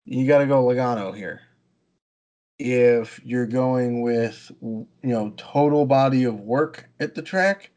[0.05, 1.41] you got to go Logano here.
[2.59, 7.71] If you're going with you know total body of work at the track,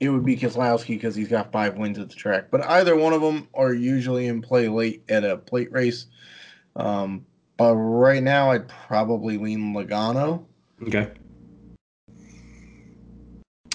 [0.00, 2.50] it would be Keselowski because he's got five wins at the track.
[2.50, 6.06] But either one of them are usually in play late at a plate race.
[6.74, 7.24] Um,
[7.56, 10.44] but right now, I'd probably lean Logano.
[10.82, 11.10] Okay.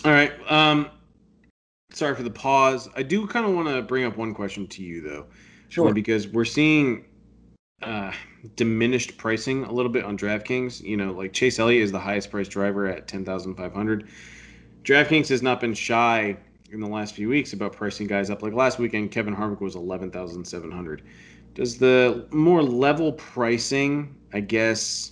[0.06, 0.32] All right.
[0.52, 0.90] Um,
[1.92, 2.90] sorry for the pause.
[2.96, 5.26] I do kind of want to bring up one question to you, though.
[5.70, 5.94] Sure.
[5.94, 7.06] Because we're seeing
[7.82, 8.12] uh,
[8.56, 10.82] diminished pricing a little bit on DraftKings.
[10.82, 14.08] You know, like Chase Elliott is the highest priced driver at 10500
[14.84, 16.36] DraftKings has not been shy
[16.72, 18.42] in the last few weeks about pricing guys up.
[18.42, 21.04] Like last weekend, Kevin Harvick was 11700
[21.54, 25.12] Does the more level pricing, I guess,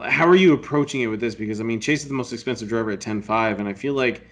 [0.00, 1.34] how are you approaching it with this?
[1.34, 4.26] Because I mean, Chase is the most expensive driver at 10.5, and I feel like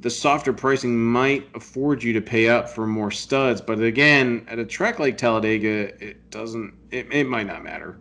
[0.00, 3.60] the softer pricing might afford you to pay up for more studs.
[3.60, 6.74] But again, at a track like Talladega, it doesn't.
[6.90, 7.98] It, it might not matter.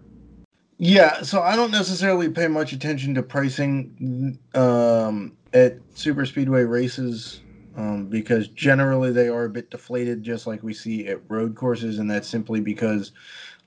[0.77, 7.39] Yeah, so I don't necessarily pay much attention to pricing um, at super speedway races
[7.77, 11.99] um, because generally they are a bit deflated, just like we see at road courses,
[11.99, 13.13] and that's simply because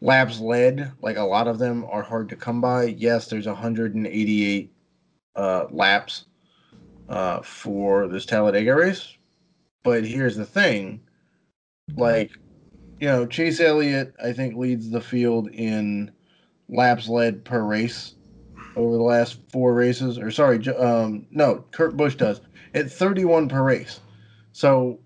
[0.03, 2.85] laps led, like a lot of them, are hard to come by.
[2.85, 4.71] Yes, there's 188
[5.35, 6.27] uh, laps
[7.09, 9.17] uh, for this Talladega race,
[9.83, 11.01] but here's the thing,
[11.97, 12.31] like
[13.01, 16.11] you know, Chase Elliott, I think leads the field in
[16.69, 18.15] laps led per race
[18.77, 20.19] over the last four races.
[20.19, 22.41] Or sorry, um, no, Kurt Busch does
[22.75, 24.01] at 31 per race.
[24.53, 24.99] So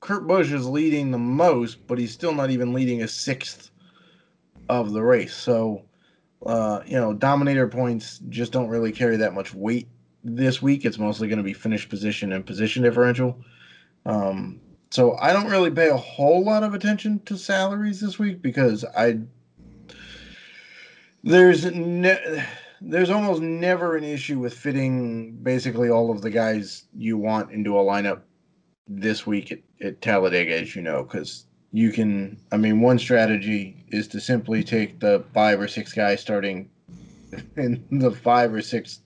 [0.00, 3.70] Kurt Busch is leading the most, but he's still not even leading a sixth
[4.68, 5.34] of the race.
[5.34, 5.84] So,
[6.44, 9.88] uh, you know, dominator points just don't really carry that much weight
[10.34, 10.84] this week.
[10.84, 13.36] It's mostly going to be finish position and position differential.
[14.04, 14.60] Um,
[14.90, 18.84] so I don't really pay a whole lot of attention to salaries this week because
[18.96, 19.18] I
[21.24, 22.44] there's ne-
[22.80, 27.78] there's almost never an issue with fitting basically all of the guys you want into
[27.78, 28.20] a lineup
[28.86, 32.38] this week at, at Talladega, as you know, because you can.
[32.52, 36.70] I mean, one strategy is to simply take the five or six guys starting
[37.56, 39.00] in the five or six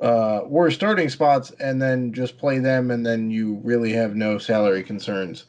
[0.00, 4.38] uh, worst starting spots, and then just play them, and then you really have no
[4.38, 5.44] salary concerns.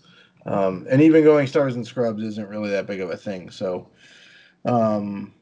[0.46, 3.50] Um, and even going stars and scrubs isn't really that big of a thing.
[3.50, 3.88] So.
[4.66, 5.34] Um,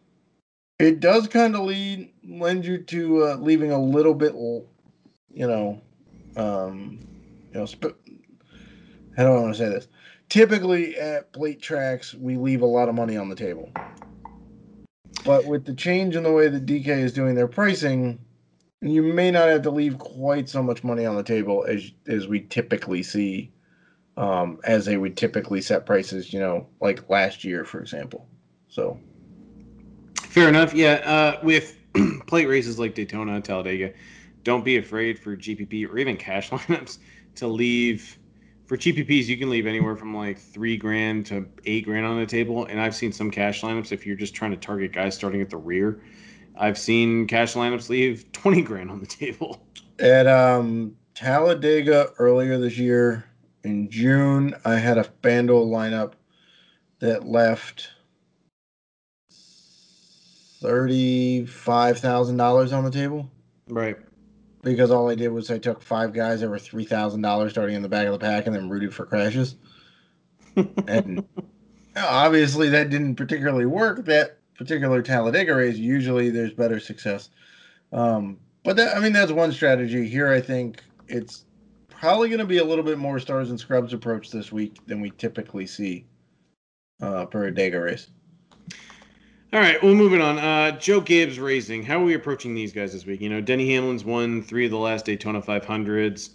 [0.80, 4.68] it does kind of lead lend you to uh, leaving a little bit, you
[5.48, 5.82] know,
[6.36, 7.00] um,
[7.52, 7.98] you know, sp-
[9.16, 9.88] how do I want to say this?
[10.30, 13.72] Typically at plate tracks, we leave a lot of money on the table.
[15.26, 18.20] But with the change in the way that DK is doing their pricing,
[18.82, 22.28] You may not have to leave quite so much money on the table as as
[22.28, 23.52] we typically see,
[24.18, 26.32] um, as they would typically set prices.
[26.32, 28.28] You know, like last year, for example.
[28.70, 29.00] So,
[30.22, 30.76] fair enough.
[30.76, 31.76] Yeah, uh, with
[32.28, 33.94] plate races like Daytona and Talladega,
[34.44, 37.00] don't be afraid for GPP or even cash lineups
[37.36, 38.20] to leave.
[38.68, 42.26] For GPPs, you can leave anywhere from like three grand to eight grand on the
[42.28, 45.42] table, and I've seen some cash lineups if you're just trying to target guys starting
[45.42, 46.00] at the rear
[46.60, 49.62] I've seen cash lineups leave 20 grand on the table.
[50.00, 53.26] At um, Talladega earlier this year
[53.64, 56.14] in June, I had a FanDuel lineup
[57.00, 57.90] that left
[60.62, 63.30] $35,000 on the table.
[63.68, 63.98] Right.
[64.64, 67.90] Because all I did was I took five guys that were $3,000 starting in the
[67.90, 69.56] back of the pack and then rooted for crashes.
[70.88, 71.24] and
[71.96, 77.30] obviously that didn't particularly work that particular Talladega race, usually there's better success.
[77.94, 80.08] Um, but that, I mean, that's one strategy.
[80.08, 81.46] Here, I think it's
[81.88, 85.02] probably going to be a little bit more stars and scrubs approach this week than
[85.02, 86.06] we typically see
[87.02, 88.08] uh, per a Dega race.
[89.54, 90.38] All right, well, moving on.
[90.38, 91.84] Uh, Joe Gibbs Racing.
[91.84, 93.22] How are we approaching these guys this week?
[93.22, 96.32] You know, Denny Hamlin's won three of the last Daytona 500s.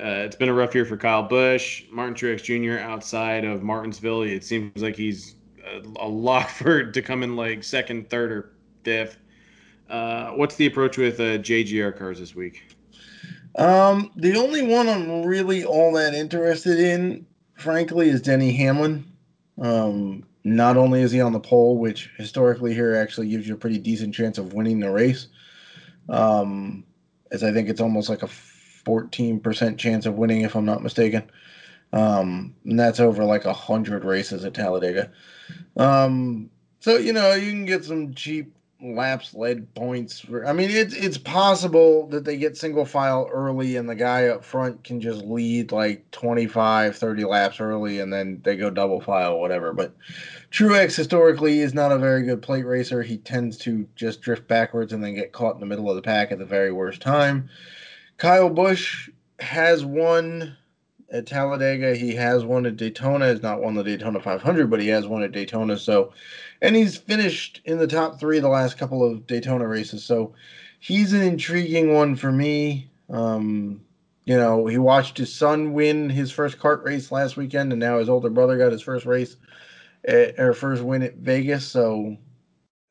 [0.00, 1.84] Uh, it's been a rough year for Kyle Busch.
[1.92, 2.82] Martin Truex Jr.
[2.82, 5.36] outside of Martinsville, it seems like he's
[6.00, 8.52] a, lock for to come in like second, third, or
[8.84, 9.18] fifth.
[9.88, 12.74] Uh, what's the approach with uh, JGR cars this week?
[13.56, 19.04] Um, the only one I'm really all that interested in, frankly, is Denny Hamlin.
[19.60, 23.58] Um, not only is he on the pole, which historically here actually gives you a
[23.58, 25.28] pretty decent chance of winning the race,
[26.08, 26.84] um,
[27.30, 28.30] as I think it's almost like a
[28.86, 31.30] 14% chance of winning, if I'm not mistaken.
[31.92, 35.10] Um, and that's over like a hundred races at Talladega.
[35.76, 36.50] Um,
[36.80, 40.20] so you know you can get some cheap laps led points.
[40.20, 44.26] For, I mean, it's it's possible that they get single file early and the guy
[44.26, 49.00] up front can just lead like 25, 30 laps early and then they go double
[49.00, 49.72] file, whatever.
[49.72, 49.94] But
[50.50, 53.02] Truex historically is not a very good plate racer.
[53.02, 56.02] He tends to just drift backwards and then get caught in the middle of the
[56.02, 57.48] pack at the very worst time.
[58.18, 60.56] Kyle Busch has won
[61.12, 61.94] at Talladega.
[61.94, 63.26] He has won at Daytona.
[63.26, 65.78] Has not won the Daytona 500, but he has won at Daytona.
[65.78, 66.12] So,
[66.60, 70.02] and he's finished in the top three the last couple of Daytona races.
[70.02, 70.34] So,
[70.80, 72.90] he's an intriguing one for me.
[73.08, 73.82] Um,
[74.24, 77.98] you know, he watched his son win his first kart race last weekend, and now
[77.98, 79.36] his older brother got his first race
[80.04, 81.66] at, or first win at Vegas.
[81.66, 82.16] So,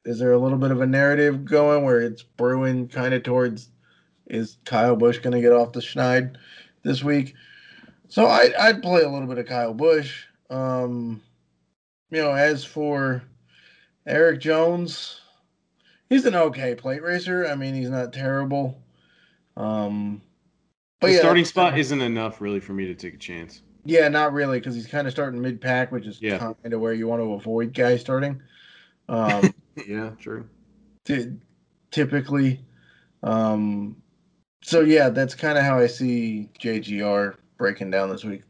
[0.06, 3.70] is there a little bit of a narrative going where it's brewing kind of towards
[4.28, 6.36] is Kyle Busch going to get off the schneid
[6.84, 7.34] this week?
[8.12, 10.26] So I, I'd play a little bit of Kyle Busch.
[10.50, 11.22] Um,
[12.10, 13.24] you know, as for
[14.06, 15.22] Erik Jones,
[16.10, 17.48] he's an okay plate racer.
[17.48, 18.84] I mean, he's not terrible.
[19.56, 20.22] Um,
[21.00, 23.62] but the yeah, starting spot isn't enough really for me to take a chance.
[23.86, 26.38] Yeah, not really, because he's kind of starting mid pack, which is yeah.
[26.38, 28.42] kind of where you want to avoid guys starting.
[29.08, 29.54] Um,
[29.88, 30.50] yeah, true.
[31.06, 31.38] T-
[31.92, 32.60] typically,
[33.24, 33.96] um,
[34.62, 38.42] so yeah, that's kind of how I see JGR breaking down this week?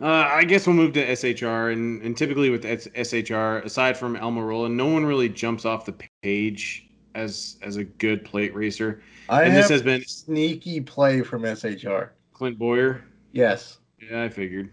[0.00, 4.72] Uh, I guess we'll move to SHR, and, and typically with SHR, aside from Almirola,
[4.72, 9.02] no one really jumps off the page as as a good plate racer.
[9.28, 12.10] I and this has been sneaky play from SHR.
[12.32, 13.02] Clint Bowyer.
[13.32, 13.78] Yes.
[13.98, 14.70] Yeah, I figured.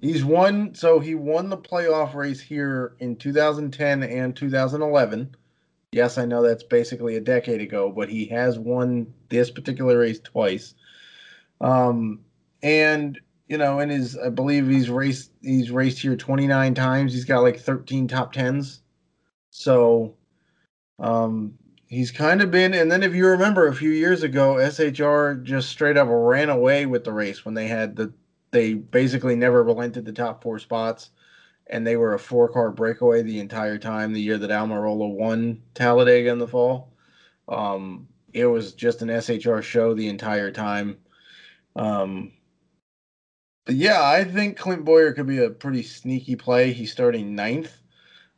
[0.00, 0.72] He's won.
[0.72, 5.34] So he won the playoff race here in 2010 and 2011.
[5.90, 10.20] Yes, I know that's basically a decade ago, but he has won this particular race
[10.20, 10.74] twice.
[11.60, 12.20] Um,
[12.66, 17.12] and you know, in his, I believe he's raced he's raced here 29 times.
[17.12, 18.80] He's got like 13 top tens.
[19.50, 20.16] So,
[20.98, 21.54] um,
[21.86, 22.74] he's kind of been.
[22.74, 26.86] And then if you remember a few years ago, SHR just straight up ran away
[26.86, 28.12] with the race when they had the
[28.50, 31.10] they basically never relented the top four spots,
[31.68, 34.12] and they were a four car breakaway the entire time.
[34.12, 36.92] The year that Almirola won Talladega in the fall,
[37.48, 40.98] um, it was just an SHR show the entire time.
[41.76, 42.32] Um,
[43.68, 46.72] yeah, I think Clint Bowyer could be a pretty sneaky play.
[46.72, 47.72] He's starting ninth,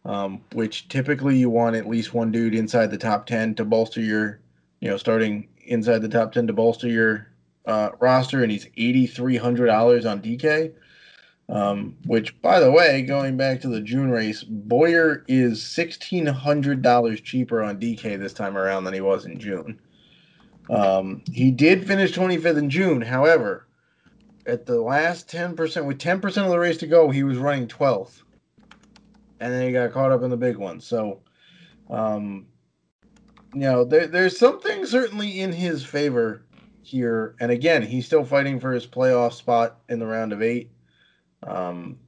[0.05, 4.01] um, which typically you want at least one dude inside the top 10 to bolster
[4.01, 4.41] your,
[4.81, 7.29] you know, starting inside the top 10 to bolster your
[7.67, 8.43] uh, roster.
[8.43, 10.73] And he's $8,300 on DK.
[11.51, 17.63] Um, which, by the way, going back to the June race, Bowyer is $1,600 cheaper
[17.63, 19.81] on DK this time around than he was in June.
[20.69, 23.01] Um, he did finish 25th in June.
[23.01, 23.67] However,
[24.49, 28.23] at the last 10%, with 10% of the race to go, he was running 12th.
[29.41, 30.81] And then he got caught up in the big one.
[30.81, 31.21] So,
[31.91, 32.47] um,
[33.55, 36.45] you know, there, there's something certainly in his favor
[36.83, 37.37] here.
[37.41, 40.73] And again, he's still fighting for his playoff spot in the round of eight.
[41.47, 41.99] Um,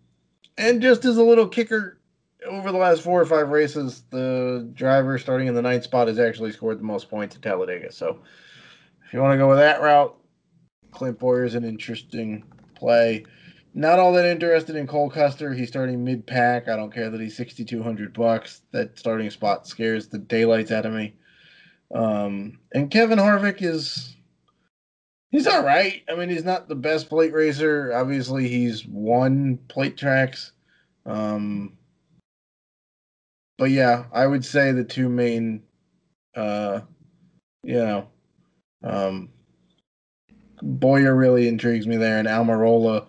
[0.58, 2.00] and just as a little kicker,
[2.46, 6.18] over the last four or five races, the driver starting in the ninth spot has
[6.18, 7.92] actually scored the most points at Talladega.
[7.92, 8.18] So
[9.06, 10.16] if you want to go with that route,
[10.92, 13.24] Clint Bowyer is an interesting play.
[13.74, 15.52] Not all that interested in Cole Custer.
[15.52, 16.68] He's starting mid pack.
[16.68, 18.62] I don't care that he's sixty two hundred bucks.
[18.72, 21.14] That starting spot scares the daylights out of me.
[21.94, 24.16] Um, and Kevin Harvick is
[25.30, 26.02] he's all right.
[26.08, 27.92] I mean, he's not the best plate racer.
[27.94, 30.52] Obviously, he's won plate tracks.
[31.06, 31.76] Um,
[33.58, 35.62] but yeah, I would say the two main,
[36.34, 36.80] uh,
[37.62, 38.08] you know,
[38.82, 39.28] um,
[40.62, 43.06] Bowyer really intrigues me there, and Almirola.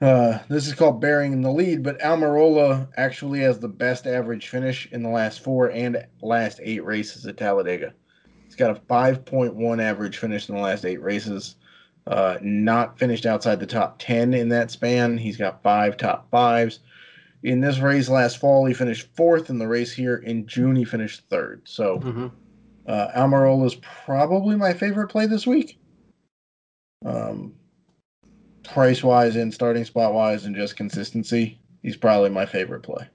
[0.00, 4.48] Uh, this is called bearing in the lead, but Almirola actually has the best average
[4.48, 7.92] finish in the last four and last eight races at Talladega.
[8.44, 11.56] He's got a 5.1 average finish in the last eight races.
[12.06, 15.18] Uh, not finished outside the top 10 in that span.
[15.18, 16.80] He's got five top fives.
[17.42, 20.16] In this race last fall, he finished fourth in the race here.
[20.16, 21.62] In June, he finished third.
[21.64, 22.26] So mm-hmm.
[22.86, 25.78] uh, Almirola is probably my favorite play this week.
[27.04, 27.54] Um,
[28.64, 33.06] price wise and starting spot wise and just consistency, he's probably my favorite play.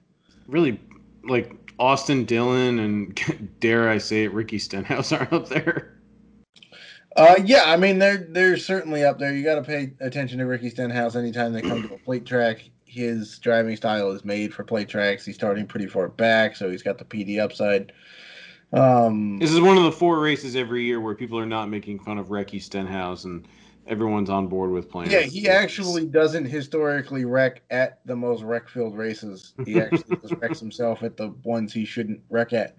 [0.46, 0.80] Really,
[1.24, 5.92] like Austin Dillon and dare I say it, Ricky Stenhouse are up there.
[7.16, 9.32] Uh, yeah, I mean they're they're certainly up there.
[9.32, 12.68] You got to pay attention to Ricky Stenhouse anytime they come to a plate track.
[12.84, 15.24] His driving style is made for plate tracks.
[15.24, 17.92] He's starting pretty far back, so he's got the PD upside.
[18.72, 22.00] Um, this is one of the four races every year where people are not making
[22.00, 23.46] fun of Ricky Stenhouse and
[23.86, 25.10] everyone's on board with playing.
[25.10, 29.54] Yeah, he actually doesn't historically wreck at the most wreck filled races.
[29.64, 32.76] He actually just wrecks himself at the ones he shouldn't wreck at.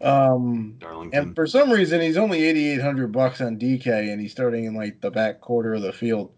[0.00, 1.20] Um, Darlington.
[1.20, 4.64] And for some reason, he's only eighty eight hundred bucks on DK, and he's starting
[4.64, 6.32] in like the back quarter of the field.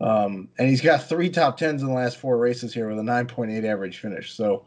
[0.00, 3.02] Um, and he's got three top tens in the last four races here with a
[3.02, 4.32] nine point eight average finish.
[4.32, 4.66] So,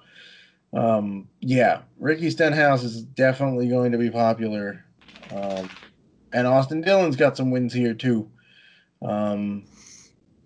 [0.73, 4.85] um, yeah, Ricky Stenhouse is definitely going to be popular.
[5.31, 5.69] Um,
[6.33, 8.29] and Austin Dillon's got some wins here too.
[9.03, 9.63] Um,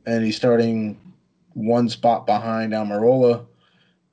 [0.05, 0.99] and he's starting
[1.53, 3.45] one spot behind Almirola.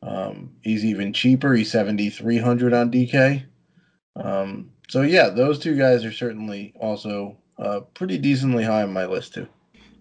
[0.03, 1.55] Um, he's even cheaper.
[1.55, 3.45] He's 7,300 on DK.
[4.17, 9.07] Um, so, yeah, those two guys are certainly also uh, pretty decently high on my
[9.07, 9.49] list, too.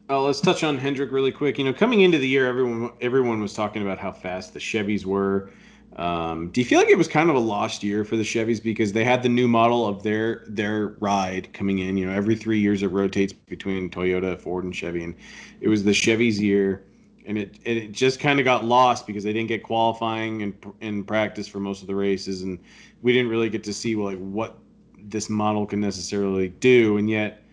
[0.10, 1.58] Oh, let's touch on Hendrick really quick.
[1.58, 5.06] You know, coming into the year, everyone everyone was talking about how fast the Chevys
[5.06, 5.50] were.
[5.96, 8.62] Um, do you feel like it was kind of a lost year for the Chevys
[8.62, 11.98] because they had the new model of their their ride coming in?
[11.98, 15.16] You know, every three years it rotates between Toyota, Ford, and Chevy, and
[15.62, 16.84] it was the Chevy's year,
[17.28, 21.04] and it it just kind of got lost because they didn't get qualifying and in
[21.04, 22.60] practice for most of the races, and
[23.04, 24.58] we didn't really get to see like what
[24.98, 27.44] this model can necessarily do, and yet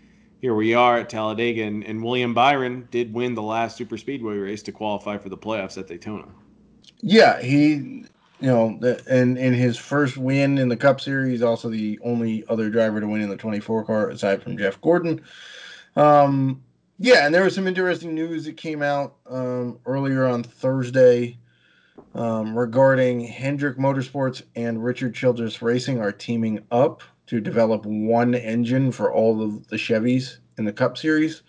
[0.41, 4.37] here we are at Talladega, and, and William Byron did win the last super speedway
[4.37, 6.29] race to qualify for the playoffs at Daytona.
[7.03, 8.05] Yeah, he
[8.41, 12.71] you know, and in his first win in the Cup Series, also the only other
[12.71, 15.23] driver to win in the 24 car aside from Jeff Gordon.
[15.97, 16.63] Um,
[16.99, 21.39] yeah, and there was some interesting news that came out um, earlier on Thursday
[22.15, 28.91] um, regarding Hendrick Motorsports and Richard Childress Racing are teaming up to develop one engine
[28.91, 31.43] for all of the Chevys in the Cup Series.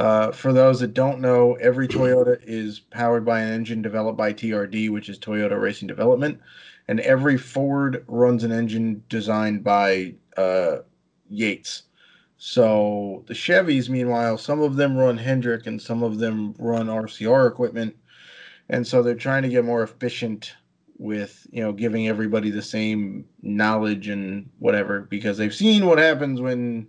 [0.00, 4.32] Uh, for those that don't know, every Toyota is powered by an engine developed by
[4.32, 6.40] TRD, which is Toyota Racing Development,
[6.88, 10.78] and every Ford runs an engine designed by uh,
[11.28, 11.82] Yates.
[12.38, 17.46] So the Chevys, meanwhile, some of them run Hendrick and some of them run RCR
[17.46, 17.94] equipment,
[18.70, 20.54] and so they're trying to get more efficient
[20.96, 26.40] with you know giving everybody the same knowledge and whatever because they've seen what happens
[26.40, 26.88] when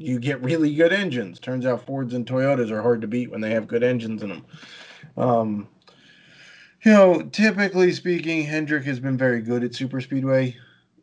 [0.00, 1.38] you get really good engines.
[1.38, 4.30] Turns out Fords and Toyotas are hard to beat when they have good engines in
[4.30, 4.46] them.
[5.18, 5.68] Um,
[6.82, 10.56] you know, typically speaking, Hendrick has been very good at super speedway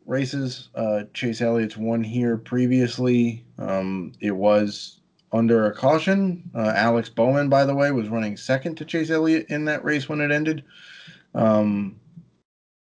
[0.04, 0.70] races.
[0.74, 3.44] Uh, Chase Elliott's won here previously.
[3.56, 4.98] Um, it was
[5.30, 6.50] under a caution.
[6.52, 10.08] Uh, Alex Bowman, by the way, was running second to Chase Elliott in that race
[10.08, 10.64] when it ended.
[11.36, 12.00] Um,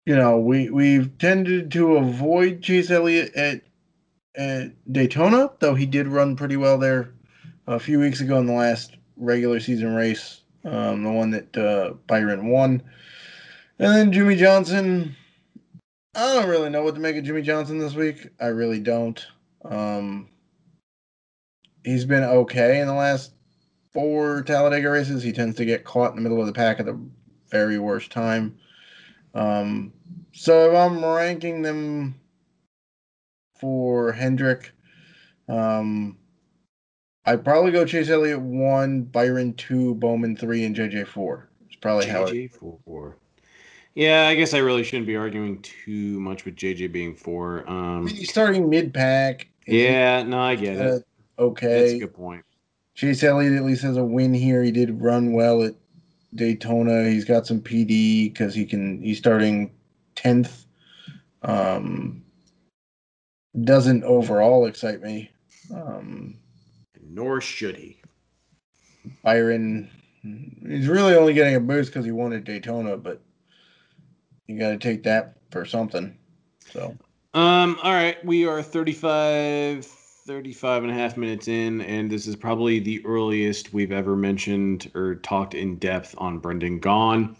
[0.07, 3.63] you know, we we've tended to avoid Chase Elliott at
[4.39, 7.13] at Daytona, though he did run pretty well there
[7.67, 11.95] a few weeks ago in the last regular season race, um, the one that uh,
[12.07, 12.83] Byron won.
[13.79, 15.15] And then Jimmie Johnson.
[16.15, 18.29] I don't really know what to make of Jimmie Johnson this week.
[18.41, 19.25] I really don't.
[19.65, 20.29] Um,
[21.85, 23.33] he's been okay in the last
[23.93, 25.23] four Talladega races.
[25.23, 26.99] He tends to get caught in the middle of the pack at the
[27.51, 28.59] very worst time.
[29.35, 29.93] Um,
[30.33, 32.19] so if I'm ranking them
[33.61, 34.73] for Hendrick.
[35.49, 36.17] Um,
[37.25, 41.49] I'd probably go Chase Elliott one, Byron two, Bowman three, and JJ four.
[41.67, 42.33] It's probably how it.
[42.33, 42.53] JJ
[42.85, 43.17] four.
[43.95, 47.69] Yeah, I guess I really shouldn't be arguing too much with JJ being four.
[47.69, 49.49] Um, he's starting mid pack.
[49.67, 51.05] yeah, no, I get it.
[51.39, 52.45] Okay, that's a good point.
[52.95, 54.63] Chase Elliott at least has a win here.
[54.63, 55.75] He did run well at
[56.35, 57.09] Daytona.
[57.09, 59.03] He's got some PD because he can.
[59.03, 59.71] He's starting
[60.15, 60.65] tenth.
[61.43, 62.25] Um,
[63.65, 65.31] doesn't overall excite me.
[65.75, 66.37] Um,
[67.03, 68.01] Nor should he.
[69.23, 69.91] Byron,
[70.23, 73.21] he's really only getting a boost because he won at Daytona, but
[74.47, 76.17] you got to take that for something.
[76.71, 76.97] So
[77.35, 82.37] Um, all right, we are 35, 35 and a half minutes in, and this is
[82.37, 87.37] probably the earliest we've ever mentioned or talked in depth on Brendan Gaughan.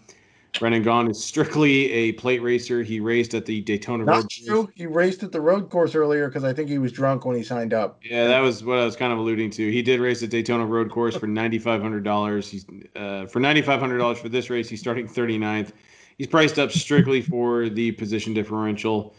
[0.57, 2.81] Brendan Gaughan is strictly a plate racer.
[2.81, 4.13] He raced at the Daytona Road.
[4.23, 4.69] not true.
[4.75, 7.43] He raced at the road course earlier because I think he was drunk when he
[7.43, 7.99] signed up.
[8.03, 9.71] Yeah, that was what I was kind of alluding to.
[9.71, 12.49] He did race at Daytona Road Course for ninety five hundred dollars.
[12.49, 14.67] He's uh, for ninety five hundred dollars for this race.
[14.67, 15.71] He's starting 39th.
[16.17, 19.15] He's priced up strictly for the position differential.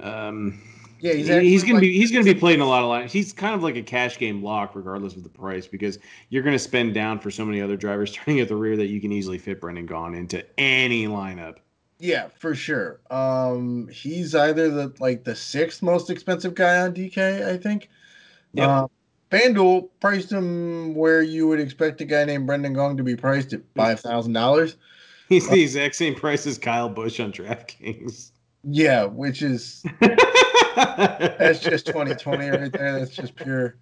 [0.00, 0.60] Um,
[1.04, 3.12] Yeah, he's he's, gonna like- be he's gonna be playing a lot of lines.
[3.12, 5.98] He's kind of like a cash game lock, regardless of the price, because
[6.30, 9.02] you're gonna spend down for so many other drivers turning at the rear that you
[9.02, 11.56] can easily fit Brendan Gaughan into any lineup.
[11.98, 13.00] Yeah, for sure.
[13.10, 17.90] Um, he's either the like the sixth most expensive guy on DK, I think.
[18.54, 18.66] Yep.
[18.66, 18.86] Uh,
[19.30, 23.52] FanDuel priced him where you would expect a guy named Brendan Gaughan to be priced
[23.52, 24.78] at five thousand dollars.
[25.28, 28.30] He's the exact same price as Kyle Busch on DraftKings.
[28.62, 29.84] Yeah, which is
[30.76, 32.98] that's just twenty twenty right there.
[32.98, 33.76] That's just pure.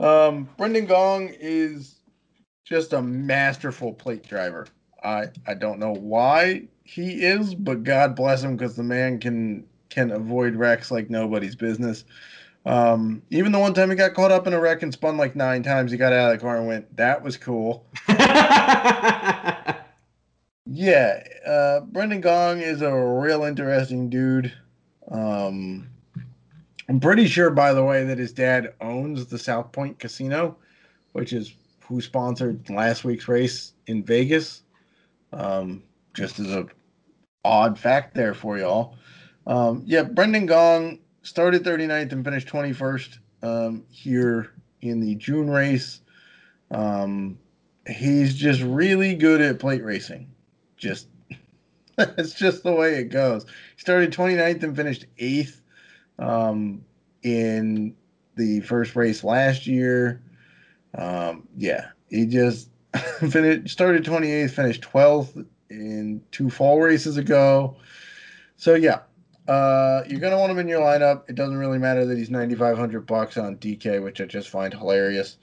[0.00, 2.00] Um, Brendan Gaughan is
[2.64, 4.66] just a masterful plate driver.
[5.02, 9.66] I I don't know why he is, but God bless him because the man can
[9.90, 12.04] can avoid wrecks like nobody's business.
[12.66, 15.36] Um, even the one time he got caught up in a wreck and spun like
[15.36, 17.86] nine times, he got out of the car and went, "That was cool."
[20.66, 24.52] Yeah, uh, Brendan Gaughan is a real interesting dude.
[25.10, 25.90] Um,
[26.88, 30.56] I'm pretty sure, by the way, that his dad owns the South Point Casino,
[31.12, 31.54] which is
[31.86, 34.62] who sponsored last week's race in Vegas.
[35.32, 35.82] Um,
[36.14, 36.66] just as a
[37.44, 38.96] odd fact there for y'all.
[39.46, 46.00] Um, yeah, Brendan Gaughan started 39th and finished 21st um, here in the June race.
[46.70, 47.38] Um,
[47.86, 50.28] he's just really good at plate racing.
[50.76, 51.08] Just
[51.98, 53.44] it's just the way it goes.
[53.44, 55.60] He started 29th and finished eighth
[56.18, 56.84] um,
[57.22, 57.94] in
[58.36, 60.22] the first race last year.
[60.96, 62.68] Um, yeah, he just
[63.18, 67.76] finished started 28th, finished 12th in two fall races ago.
[68.56, 69.00] So yeah,
[69.48, 71.28] uh, you're gonna want him in your lineup.
[71.28, 75.38] It doesn't really matter that he's 9,500 bucks on DK, which I just find hilarious.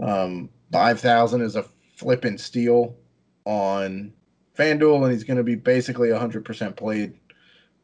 [0.00, 1.64] Um, 5,000 is a
[1.94, 2.96] flipping steal
[3.44, 4.12] on
[4.58, 7.14] FanDuel, and he's to be basically 100% played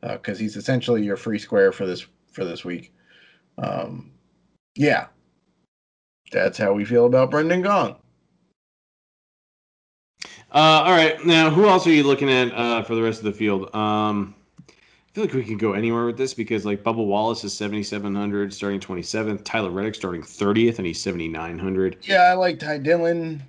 [0.01, 2.93] because he's essentially your free square for this for this week.
[3.59, 4.11] Um,
[4.75, 5.07] yeah,
[6.33, 7.97] that's how we feel about Brendan Gaughan.
[10.55, 13.25] Uh, all right, now who else are you looking at uh, for the rest of
[13.25, 13.75] the field?
[13.75, 14.35] Um,
[14.69, 17.83] I feel like we can go anywhere with this because like Bubba Wallace is seventy
[17.83, 19.45] seven hundred, starting twenty seventh.
[19.45, 21.99] Tyler Reddick starting thirtieth, and he's seventy nine hundred.
[22.03, 23.43] Yeah, I like Ty Dillon.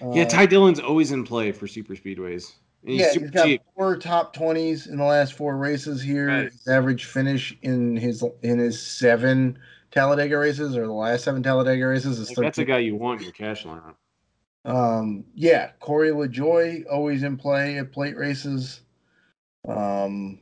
[0.00, 2.52] Yeah, Uh, Ty Dillon's always in play for super speedways.
[2.84, 3.62] He's yeah, he's got cheap.
[3.74, 6.28] four top twenties in the last four races here.
[6.28, 6.52] Right.
[6.52, 9.58] His average finish in his in his seven
[9.90, 13.20] Talladega races or the last seven Talladega races is Like, that's a guy you want
[13.20, 13.94] in your cash lineup.
[14.64, 18.82] Um, yeah, Corey LaJoie always in play at plate races.
[19.66, 20.40] Um,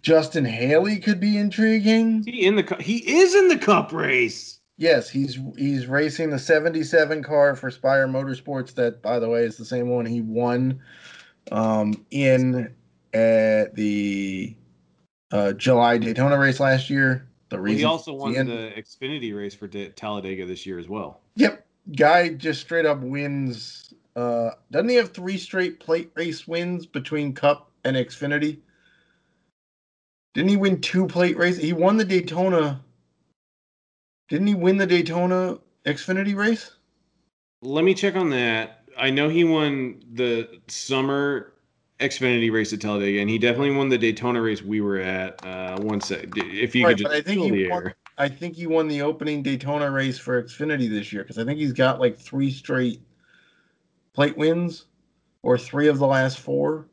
[0.00, 2.20] Justin Haley could be intriguing.
[2.20, 4.60] Is he in the cu- he is in the cup race.
[4.78, 8.74] Yes, he's he's racing the 77 car for Spire Motorsports.
[8.74, 10.80] That, by the way, is the same one he won
[11.52, 12.74] um, in
[13.12, 14.54] at the
[15.32, 17.26] uh, July Daytona race last year.
[17.48, 20.88] The Well, reason he also won the the Xfinity race for Talladega this year as
[20.88, 21.20] well.
[21.36, 21.64] Yep.
[21.96, 23.94] Guy just straight up wins.
[24.16, 28.58] Uh, doesn't he have three straight plate race wins between Cup and Xfinity?
[30.34, 31.62] Didn't he win two plate races?
[31.62, 32.82] He won the Daytona.
[34.28, 36.72] Didn't he win the Daytona Xfinity race?
[37.62, 38.85] Let me check on that.
[38.98, 41.52] I know he won the summer
[42.00, 45.44] Xfinity race at Talladega, and he definitely won the Daytona race we were at.
[45.44, 47.94] Uh, one sec, if you Right, could just I think he won- air.
[48.18, 51.58] I think he won the opening Daytona race for Xfinity this year because I think
[51.58, 53.00] he's got like three straight
[54.14, 54.86] plate wins
[55.42, 56.86] or three of the last four.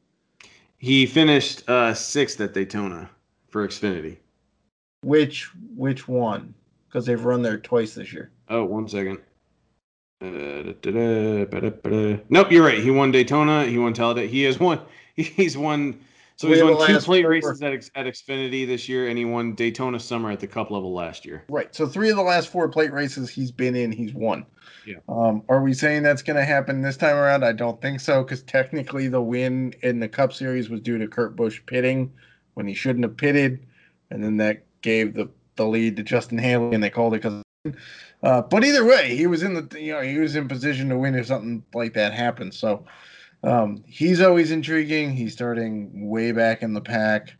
[0.80, 3.10] He finished uh, sixth at Daytona
[3.48, 4.18] for Xfinity.
[5.04, 6.54] Which which one?
[6.90, 8.32] Because they've run there twice this year.
[8.50, 9.20] Oh, one second.
[12.30, 12.80] Nope, you're right.
[12.80, 13.66] He won Daytona.
[13.66, 14.28] He won Talladega.
[14.28, 14.80] He has won.
[15.16, 16.00] He's won.
[16.36, 19.54] So We he's won two plate races at, at Xfinity this year, and he won
[19.54, 21.44] Daytona Summer at the Cup level last year.
[21.48, 21.74] Right.
[21.76, 24.46] So three of the last four plate races he's been in, he's won.
[24.86, 24.96] Yeah.
[25.08, 27.46] Um, are we saying that's going to happen this time around?
[27.46, 31.08] I don't think so, because technically the win in the Cup Series was due to
[31.08, 32.12] Kurt Busch pitting
[32.56, 33.66] when he shouldn't have pitted,
[34.10, 37.44] and then that gave the the lead to Justin Haley, and they called it because.
[38.24, 40.98] Uh, but either way, he was in the you know he was in position to
[40.98, 42.54] win if something like that happened.
[42.54, 42.86] So
[43.44, 45.12] um, he's always intriguing.
[45.12, 47.34] He's starting way back in the pack.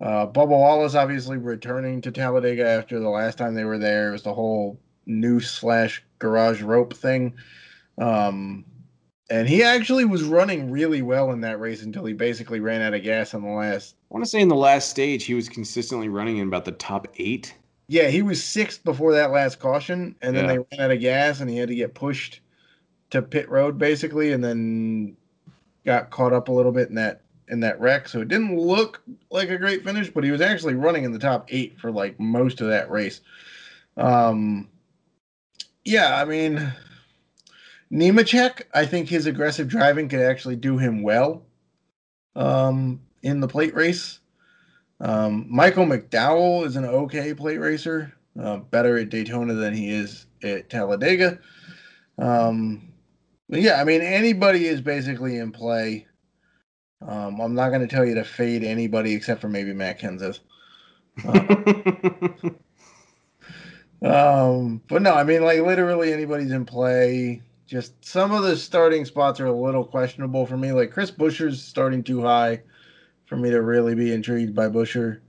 [0.00, 4.10] Uh, Bubba Wallace obviously returning to Talladega after the last time they were there.
[4.10, 7.34] It was the whole noose slash garage rope thing.
[7.96, 8.66] Um,
[9.30, 12.94] and he actually was running really well in that race until he basically ran out
[12.94, 13.94] of gas on the last.
[14.10, 16.72] I want to say in the last stage, he was consistently running in about the
[16.72, 17.54] top eight.
[17.88, 20.52] Yeah, he was sixth before that last caution, and then Yeah.
[20.52, 22.40] they ran out of gas, and he had to get pushed
[23.10, 25.16] to pit road basically, and then
[25.84, 28.08] got caught up a little bit in that in that wreck.
[28.08, 31.18] So it didn't look like a great finish, but he was actually running in the
[31.18, 33.20] top eight for like most of that race.
[33.96, 34.68] Um,
[35.84, 36.72] yeah, I mean,
[37.92, 41.44] Nemechek, I think his aggressive driving could actually do him well
[42.34, 44.18] um, in the plate race.
[45.00, 50.26] Um, Michael McDowell is an okay plate racer, uh, better at Daytona than he is
[50.42, 51.38] at Talladega.
[52.18, 52.92] Um,
[53.48, 56.06] but yeah, I mean, anybody is basically in play.
[57.06, 60.40] Um, I'm not going to tell you to fade anybody except for maybe Matt Kenseth.
[64.02, 67.42] Um, but no, I mean, like literally anybody's in play.
[67.66, 70.72] Just some of the starting spots are a little questionable for me.
[70.72, 72.62] Like Chris Buescher's starting too high
[73.26, 75.20] for me to really be intrigued by Buescher.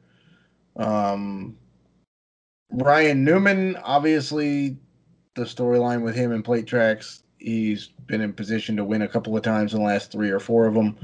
[0.77, 1.57] Um,
[2.71, 4.77] Ryan Newman, obviously,
[5.35, 9.35] the storyline with him and plate tracks, he's been in position to win a couple
[9.35, 10.97] of times in the last three or four of them.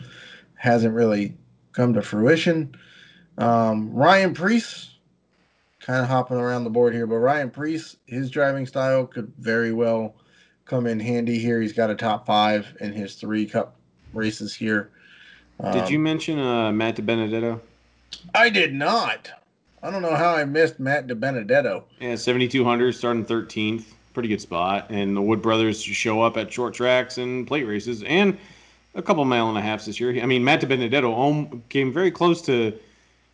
[0.55, 1.35] Hasn't really
[1.73, 2.75] come to fruition.
[3.37, 4.91] Um, Ryan Preece,
[5.79, 9.73] kind of hopping around the board here, but Ryan Preece, his driving style could very
[9.73, 10.15] well
[10.65, 11.59] come in handy here.
[11.59, 13.75] He's got a top five in his three cup
[14.13, 14.91] races here.
[15.61, 17.59] Did Um, you mention uh, Matt DiBenedetto?
[18.33, 19.29] I did not.
[19.81, 21.83] I don't know how I missed Matt DiBenedetto.
[21.99, 23.85] Yeah, 7,200, starting 13th.
[24.13, 24.87] Pretty good spot.
[24.89, 28.37] And the Wood brothers show up at short tracks and plate races and
[28.95, 30.21] a couple mile and a halfs this year.
[30.21, 32.77] I mean, Matt DiBenedetto om- came very close to.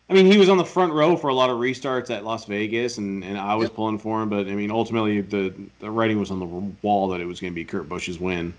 [0.08, 2.44] I mean, he was on the front row for a lot of restarts at Las
[2.46, 3.76] Vegas, and, and I was Yep.
[3.76, 4.28] pulling for him.
[4.28, 6.46] But I mean, ultimately, the, the writing was on the
[6.82, 8.52] wall that it was going to be Kurt Busch's win.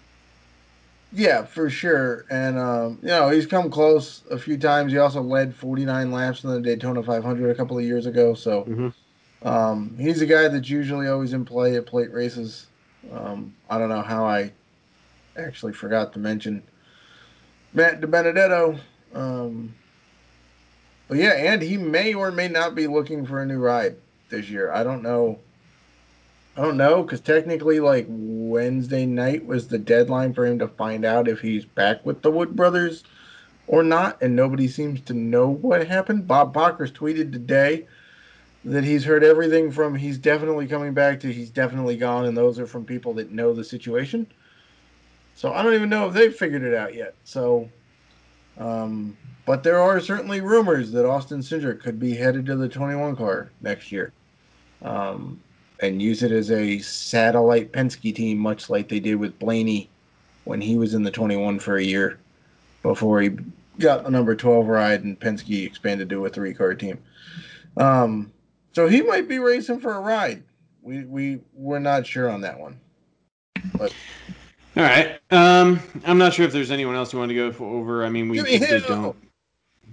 [1.14, 2.26] Yeah, for sure.
[2.30, 4.92] And um, you know, he's come close a few times.
[4.92, 8.34] He also led 49 laps in the Daytona 500 a couple of years ago.
[8.34, 8.94] So Mhm.
[9.44, 12.68] um, he's a guy that's usually always in play at plate races.
[13.12, 14.52] Um, I don't know how I
[15.36, 16.64] actually forgot to mention
[17.74, 18.80] Matt DiBenedetto.
[19.14, 19.74] Um,
[21.10, 23.98] but yeah, and he may or may not be looking for a new ride
[24.30, 24.72] this year.
[24.72, 25.40] I don't know.
[26.58, 31.06] I don't know because technically, like Wednesday night was the deadline for him to find
[31.06, 33.04] out if he's back with the Wood Brothers
[33.68, 36.28] or not, and nobody seems to know what happened.
[36.28, 37.88] Bob Pockrass tweeted today
[38.66, 42.60] that he's heard everything from he's definitely coming back to he's definitely gone, and those
[42.60, 44.28] are from people that know the situation.
[45.36, 47.16] So I don't even know if they've figured it out yet.
[47.24, 47.70] So,
[48.58, 53.16] um, but there are certainly rumors that Austin Cindric could be headed to the 21
[53.16, 54.12] car next year.
[54.82, 55.40] Um,
[55.82, 59.90] and use it as a satellite Penske team, much like they did with Blaney
[60.44, 62.20] when he was in the 21 for a year
[62.84, 63.32] before he
[63.80, 67.00] got the number 12 ride and Penske expanded to a three car team.
[67.78, 68.32] Um,
[68.74, 70.44] so he might be racing for a ride.
[70.82, 72.80] We we we're not sure on that one.
[73.80, 73.90] All
[74.76, 75.20] right.
[75.30, 78.06] Um, I'm not sure if there's anyone else you want to go for, over.
[78.06, 78.82] I mean, we Timmy Hill!
[78.88, 79.16] don't.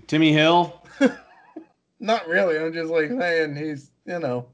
[0.06, 0.82] Timmy Hill.
[2.00, 2.58] Not really.
[2.58, 4.46] I'm just like saying he's you know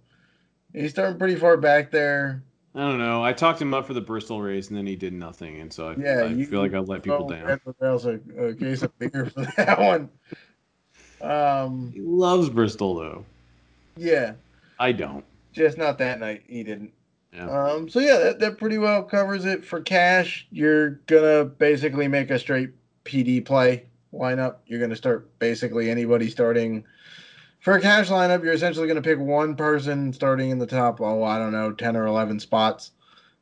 [0.74, 2.42] he's starting pretty far back there.
[2.74, 3.22] I don't know.
[3.24, 5.88] I talked him up for the Bristol race, and then he did nothing, and so
[5.90, 7.48] I, Yeah, I you- feel like I let people down.
[7.48, 10.10] Edward was a, a case of beer for that one.
[11.20, 13.24] Um, He loves Bristol, though.
[13.96, 14.32] yeah.
[14.78, 15.24] I don't.
[15.52, 16.92] just not that night he didn't
[17.32, 17.48] Yeah.
[17.48, 22.30] um so yeah that, that pretty well covers it for cash you're gonna basically make
[22.30, 22.70] a straight
[23.04, 26.82] pd play lineup you're gonna start basically anybody starting
[27.64, 31.24] for a cash lineup you're essentially gonna pick one person starting in the top oh
[31.24, 32.92] i don't know 10 or 11 spots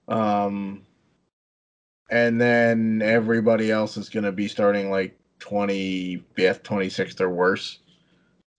[0.08, 0.82] um
[2.10, 7.80] and then everybody else is gonna be starting like 25th 26th or worse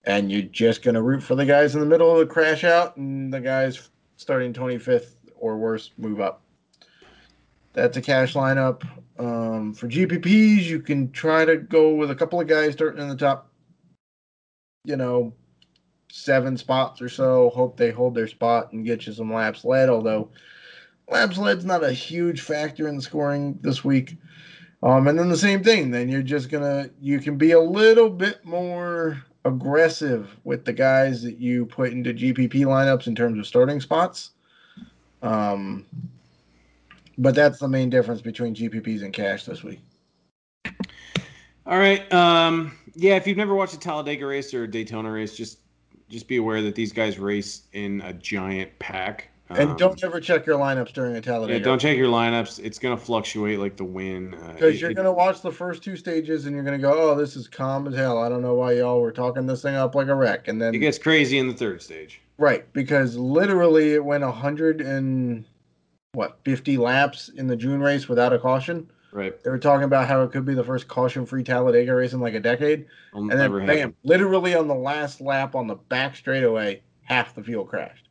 [0.06, 2.96] and you're just going to root for the guys in the middle to crash out,
[2.96, 6.42] and the guys starting 25th or worse move up.
[7.72, 8.86] That's a cash lineup.
[9.18, 13.08] Um, for GPPs, you can try to go with a couple of guys starting in
[13.08, 13.50] the top,
[14.84, 15.32] you know,
[16.14, 17.50] seven spots or so.
[17.50, 19.88] Hope they hold their spot and get you some laps led.
[19.88, 20.30] Although
[21.08, 24.16] laps led's not a huge factor in scoring this week.
[24.84, 25.90] Um, and then the same thing.
[25.90, 31.22] Then you're just gonna you can be a little bit more aggressive with the guys
[31.22, 34.30] that you put into GPP lineups in terms of starting spots.
[35.20, 35.84] Um,
[37.18, 39.80] but that's the main difference between GPPs and cash this week.
[41.66, 42.10] All right.
[42.12, 45.58] Um, yeah, if you've never watched a Talladega race or a Daytona race, just
[46.08, 49.30] just be aware that these guys race in a giant pack.
[49.50, 51.58] And um, don't ever check your lineups during a Talladega.
[51.58, 52.64] Yeah, don't check your lineups.
[52.64, 54.30] It's going to fluctuate like the wind.
[54.30, 57.10] Because uh, you're going to watch the first two stages and you're going to go,
[57.10, 58.18] oh, this is calm as hell.
[58.22, 60.48] I don't know why y'all were talking this thing up like a wreck.
[60.48, 62.22] And then it gets crazy in the third stage.
[62.38, 65.44] Right, because literally it went 100 and
[66.12, 68.90] what 50 laps in the June race without a caution.
[69.14, 69.40] Right.
[69.44, 72.34] They were talking about how it could be the first caution-free Talladega race in like
[72.34, 73.94] a decade, I'll and then bam, happen.
[74.02, 78.08] literally on the last lap on the back straightaway, half the field crashed.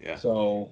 [0.00, 0.14] Yeah.
[0.16, 0.70] So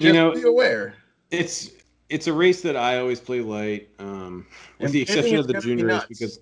[0.00, 0.96] you know, be aware.
[1.30, 1.70] It's
[2.08, 4.44] it's a race that I always play light, um,
[4.80, 6.40] with and the exception of the June race because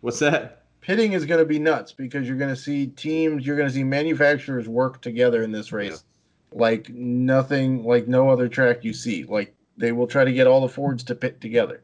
[0.00, 0.62] what's that?
[0.80, 3.74] Pitting is going to be nuts because you're going to see teams, you're going to
[3.74, 6.02] see manufacturers work together in this race,
[6.50, 6.58] yeah.
[6.58, 9.24] like nothing, like no other track you see.
[9.24, 11.82] Like they will try to get all the Fords to pit together.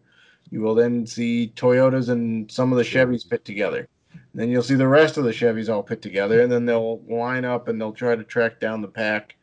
[0.51, 3.89] You will then see Toyotas and some of the Chevys pit together.
[4.13, 7.01] And then you'll see the rest of the Chevys all pit together, and then they'll
[7.09, 9.37] line up and they'll try to track down the pack,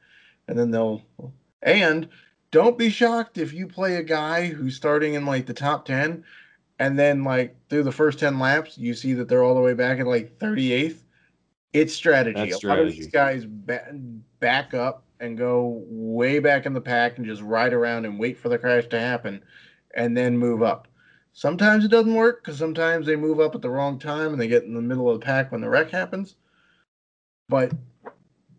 [0.47, 1.01] and then they'll
[1.61, 2.07] and
[2.51, 6.23] don't be shocked if you play a guy who's starting in like the top 10
[6.79, 9.73] and then like through the first 10 laps you see that they're all the way
[9.73, 10.99] back at like 38th.
[11.73, 12.49] It's strategy.
[12.49, 17.17] That's a lot of these guys back up and go way back in the pack
[17.17, 19.43] and just ride around and wait for the crash to happen
[19.95, 20.87] and then move up.
[21.33, 24.47] Sometimes it doesn't work because sometimes they move up at the wrong time and they
[24.47, 26.35] get in the middle of the pack when the wreck happens.
[27.49, 27.73] But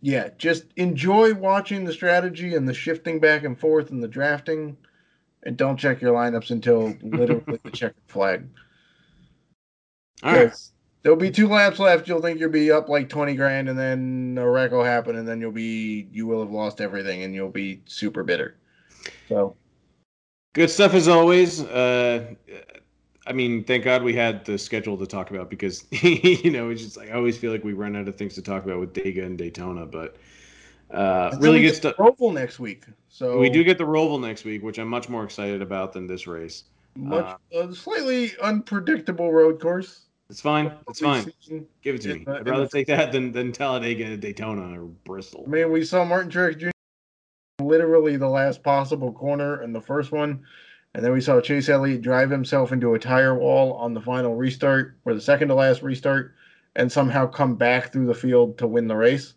[0.01, 4.77] yeah, just enjoy watching the strategy and the shifting back and forth and the drafting,
[5.43, 8.49] and don't check your lineups until literally the checkered flag.
[10.23, 10.53] All right.
[11.03, 12.09] There'll be two laps left.
[12.09, 15.26] You'll think you'll be up like twenty grand, and then a wreck will happen, and
[15.26, 18.57] then you'll be you will have lost everything, and you'll be super bitter.
[19.28, 19.57] So,
[20.55, 21.62] good stuff as always.
[21.62, 22.34] Uh,
[23.28, 26.82] I mean, thank God we had the schedule to talk about because you know it's
[26.82, 28.94] just like I always feel like we run out of things to talk about with
[28.94, 30.16] Dega and Daytona, but
[30.90, 31.96] uh, really good stuff.
[31.96, 35.24] Roval next week, so we do get the Roval next week, which I'm much more
[35.24, 36.64] excited about than this race.
[36.96, 40.08] Much uh, slightly unpredictable road course.
[40.31, 40.72] It's fine.
[40.89, 41.33] It's fine.
[41.83, 42.24] Give it to me.
[42.26, 45.45] I'd rather take that than than Talladega, Daytona, or Bristol.
[45.47, 46.70] I mean, we saw Martin Truex Jr.
[47.62, 50.45] literally the last possible corner in the first one
[50.95, 54.35] and then we saw Chase Elliott drive himself into a tire wall on the final
[54.35, 56.35] restart, or the second to last restart,
[56.76, 59.35] and somehow come back through the field to win the race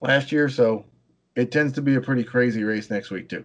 [0.00, 0.48] last year.
[0.48, 0.84] So
[1.34, 3.44] it tends to be a pretty crazy race next week, too.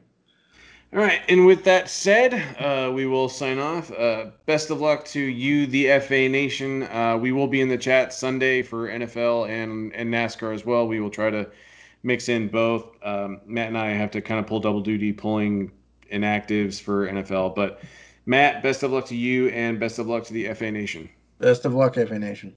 [0.93, 1.21] All right.
[1.27, 3.91] And with that said, uh, we will sign off.
[3.91, 6.83] Uh, best of luck to you, the FA Nation.
[6.83, 10.87] Uh, we will be in the chat Sunday for NFL and, and NASCAR as well.
[10.87, 11.49] We will try to
[12.03, 12.85] mix in both.
[13.03, 15.71] Um, Matt and I have to kind of pull double duty, pulling
[16.11, 17.53] inactives for NFL.
[17.53, 17.81] But
[18.25, 21.09] Matt, best of luck to you and best of luck to the FA Nation.
[21.39, 22.55] Best of luck, FA Nation.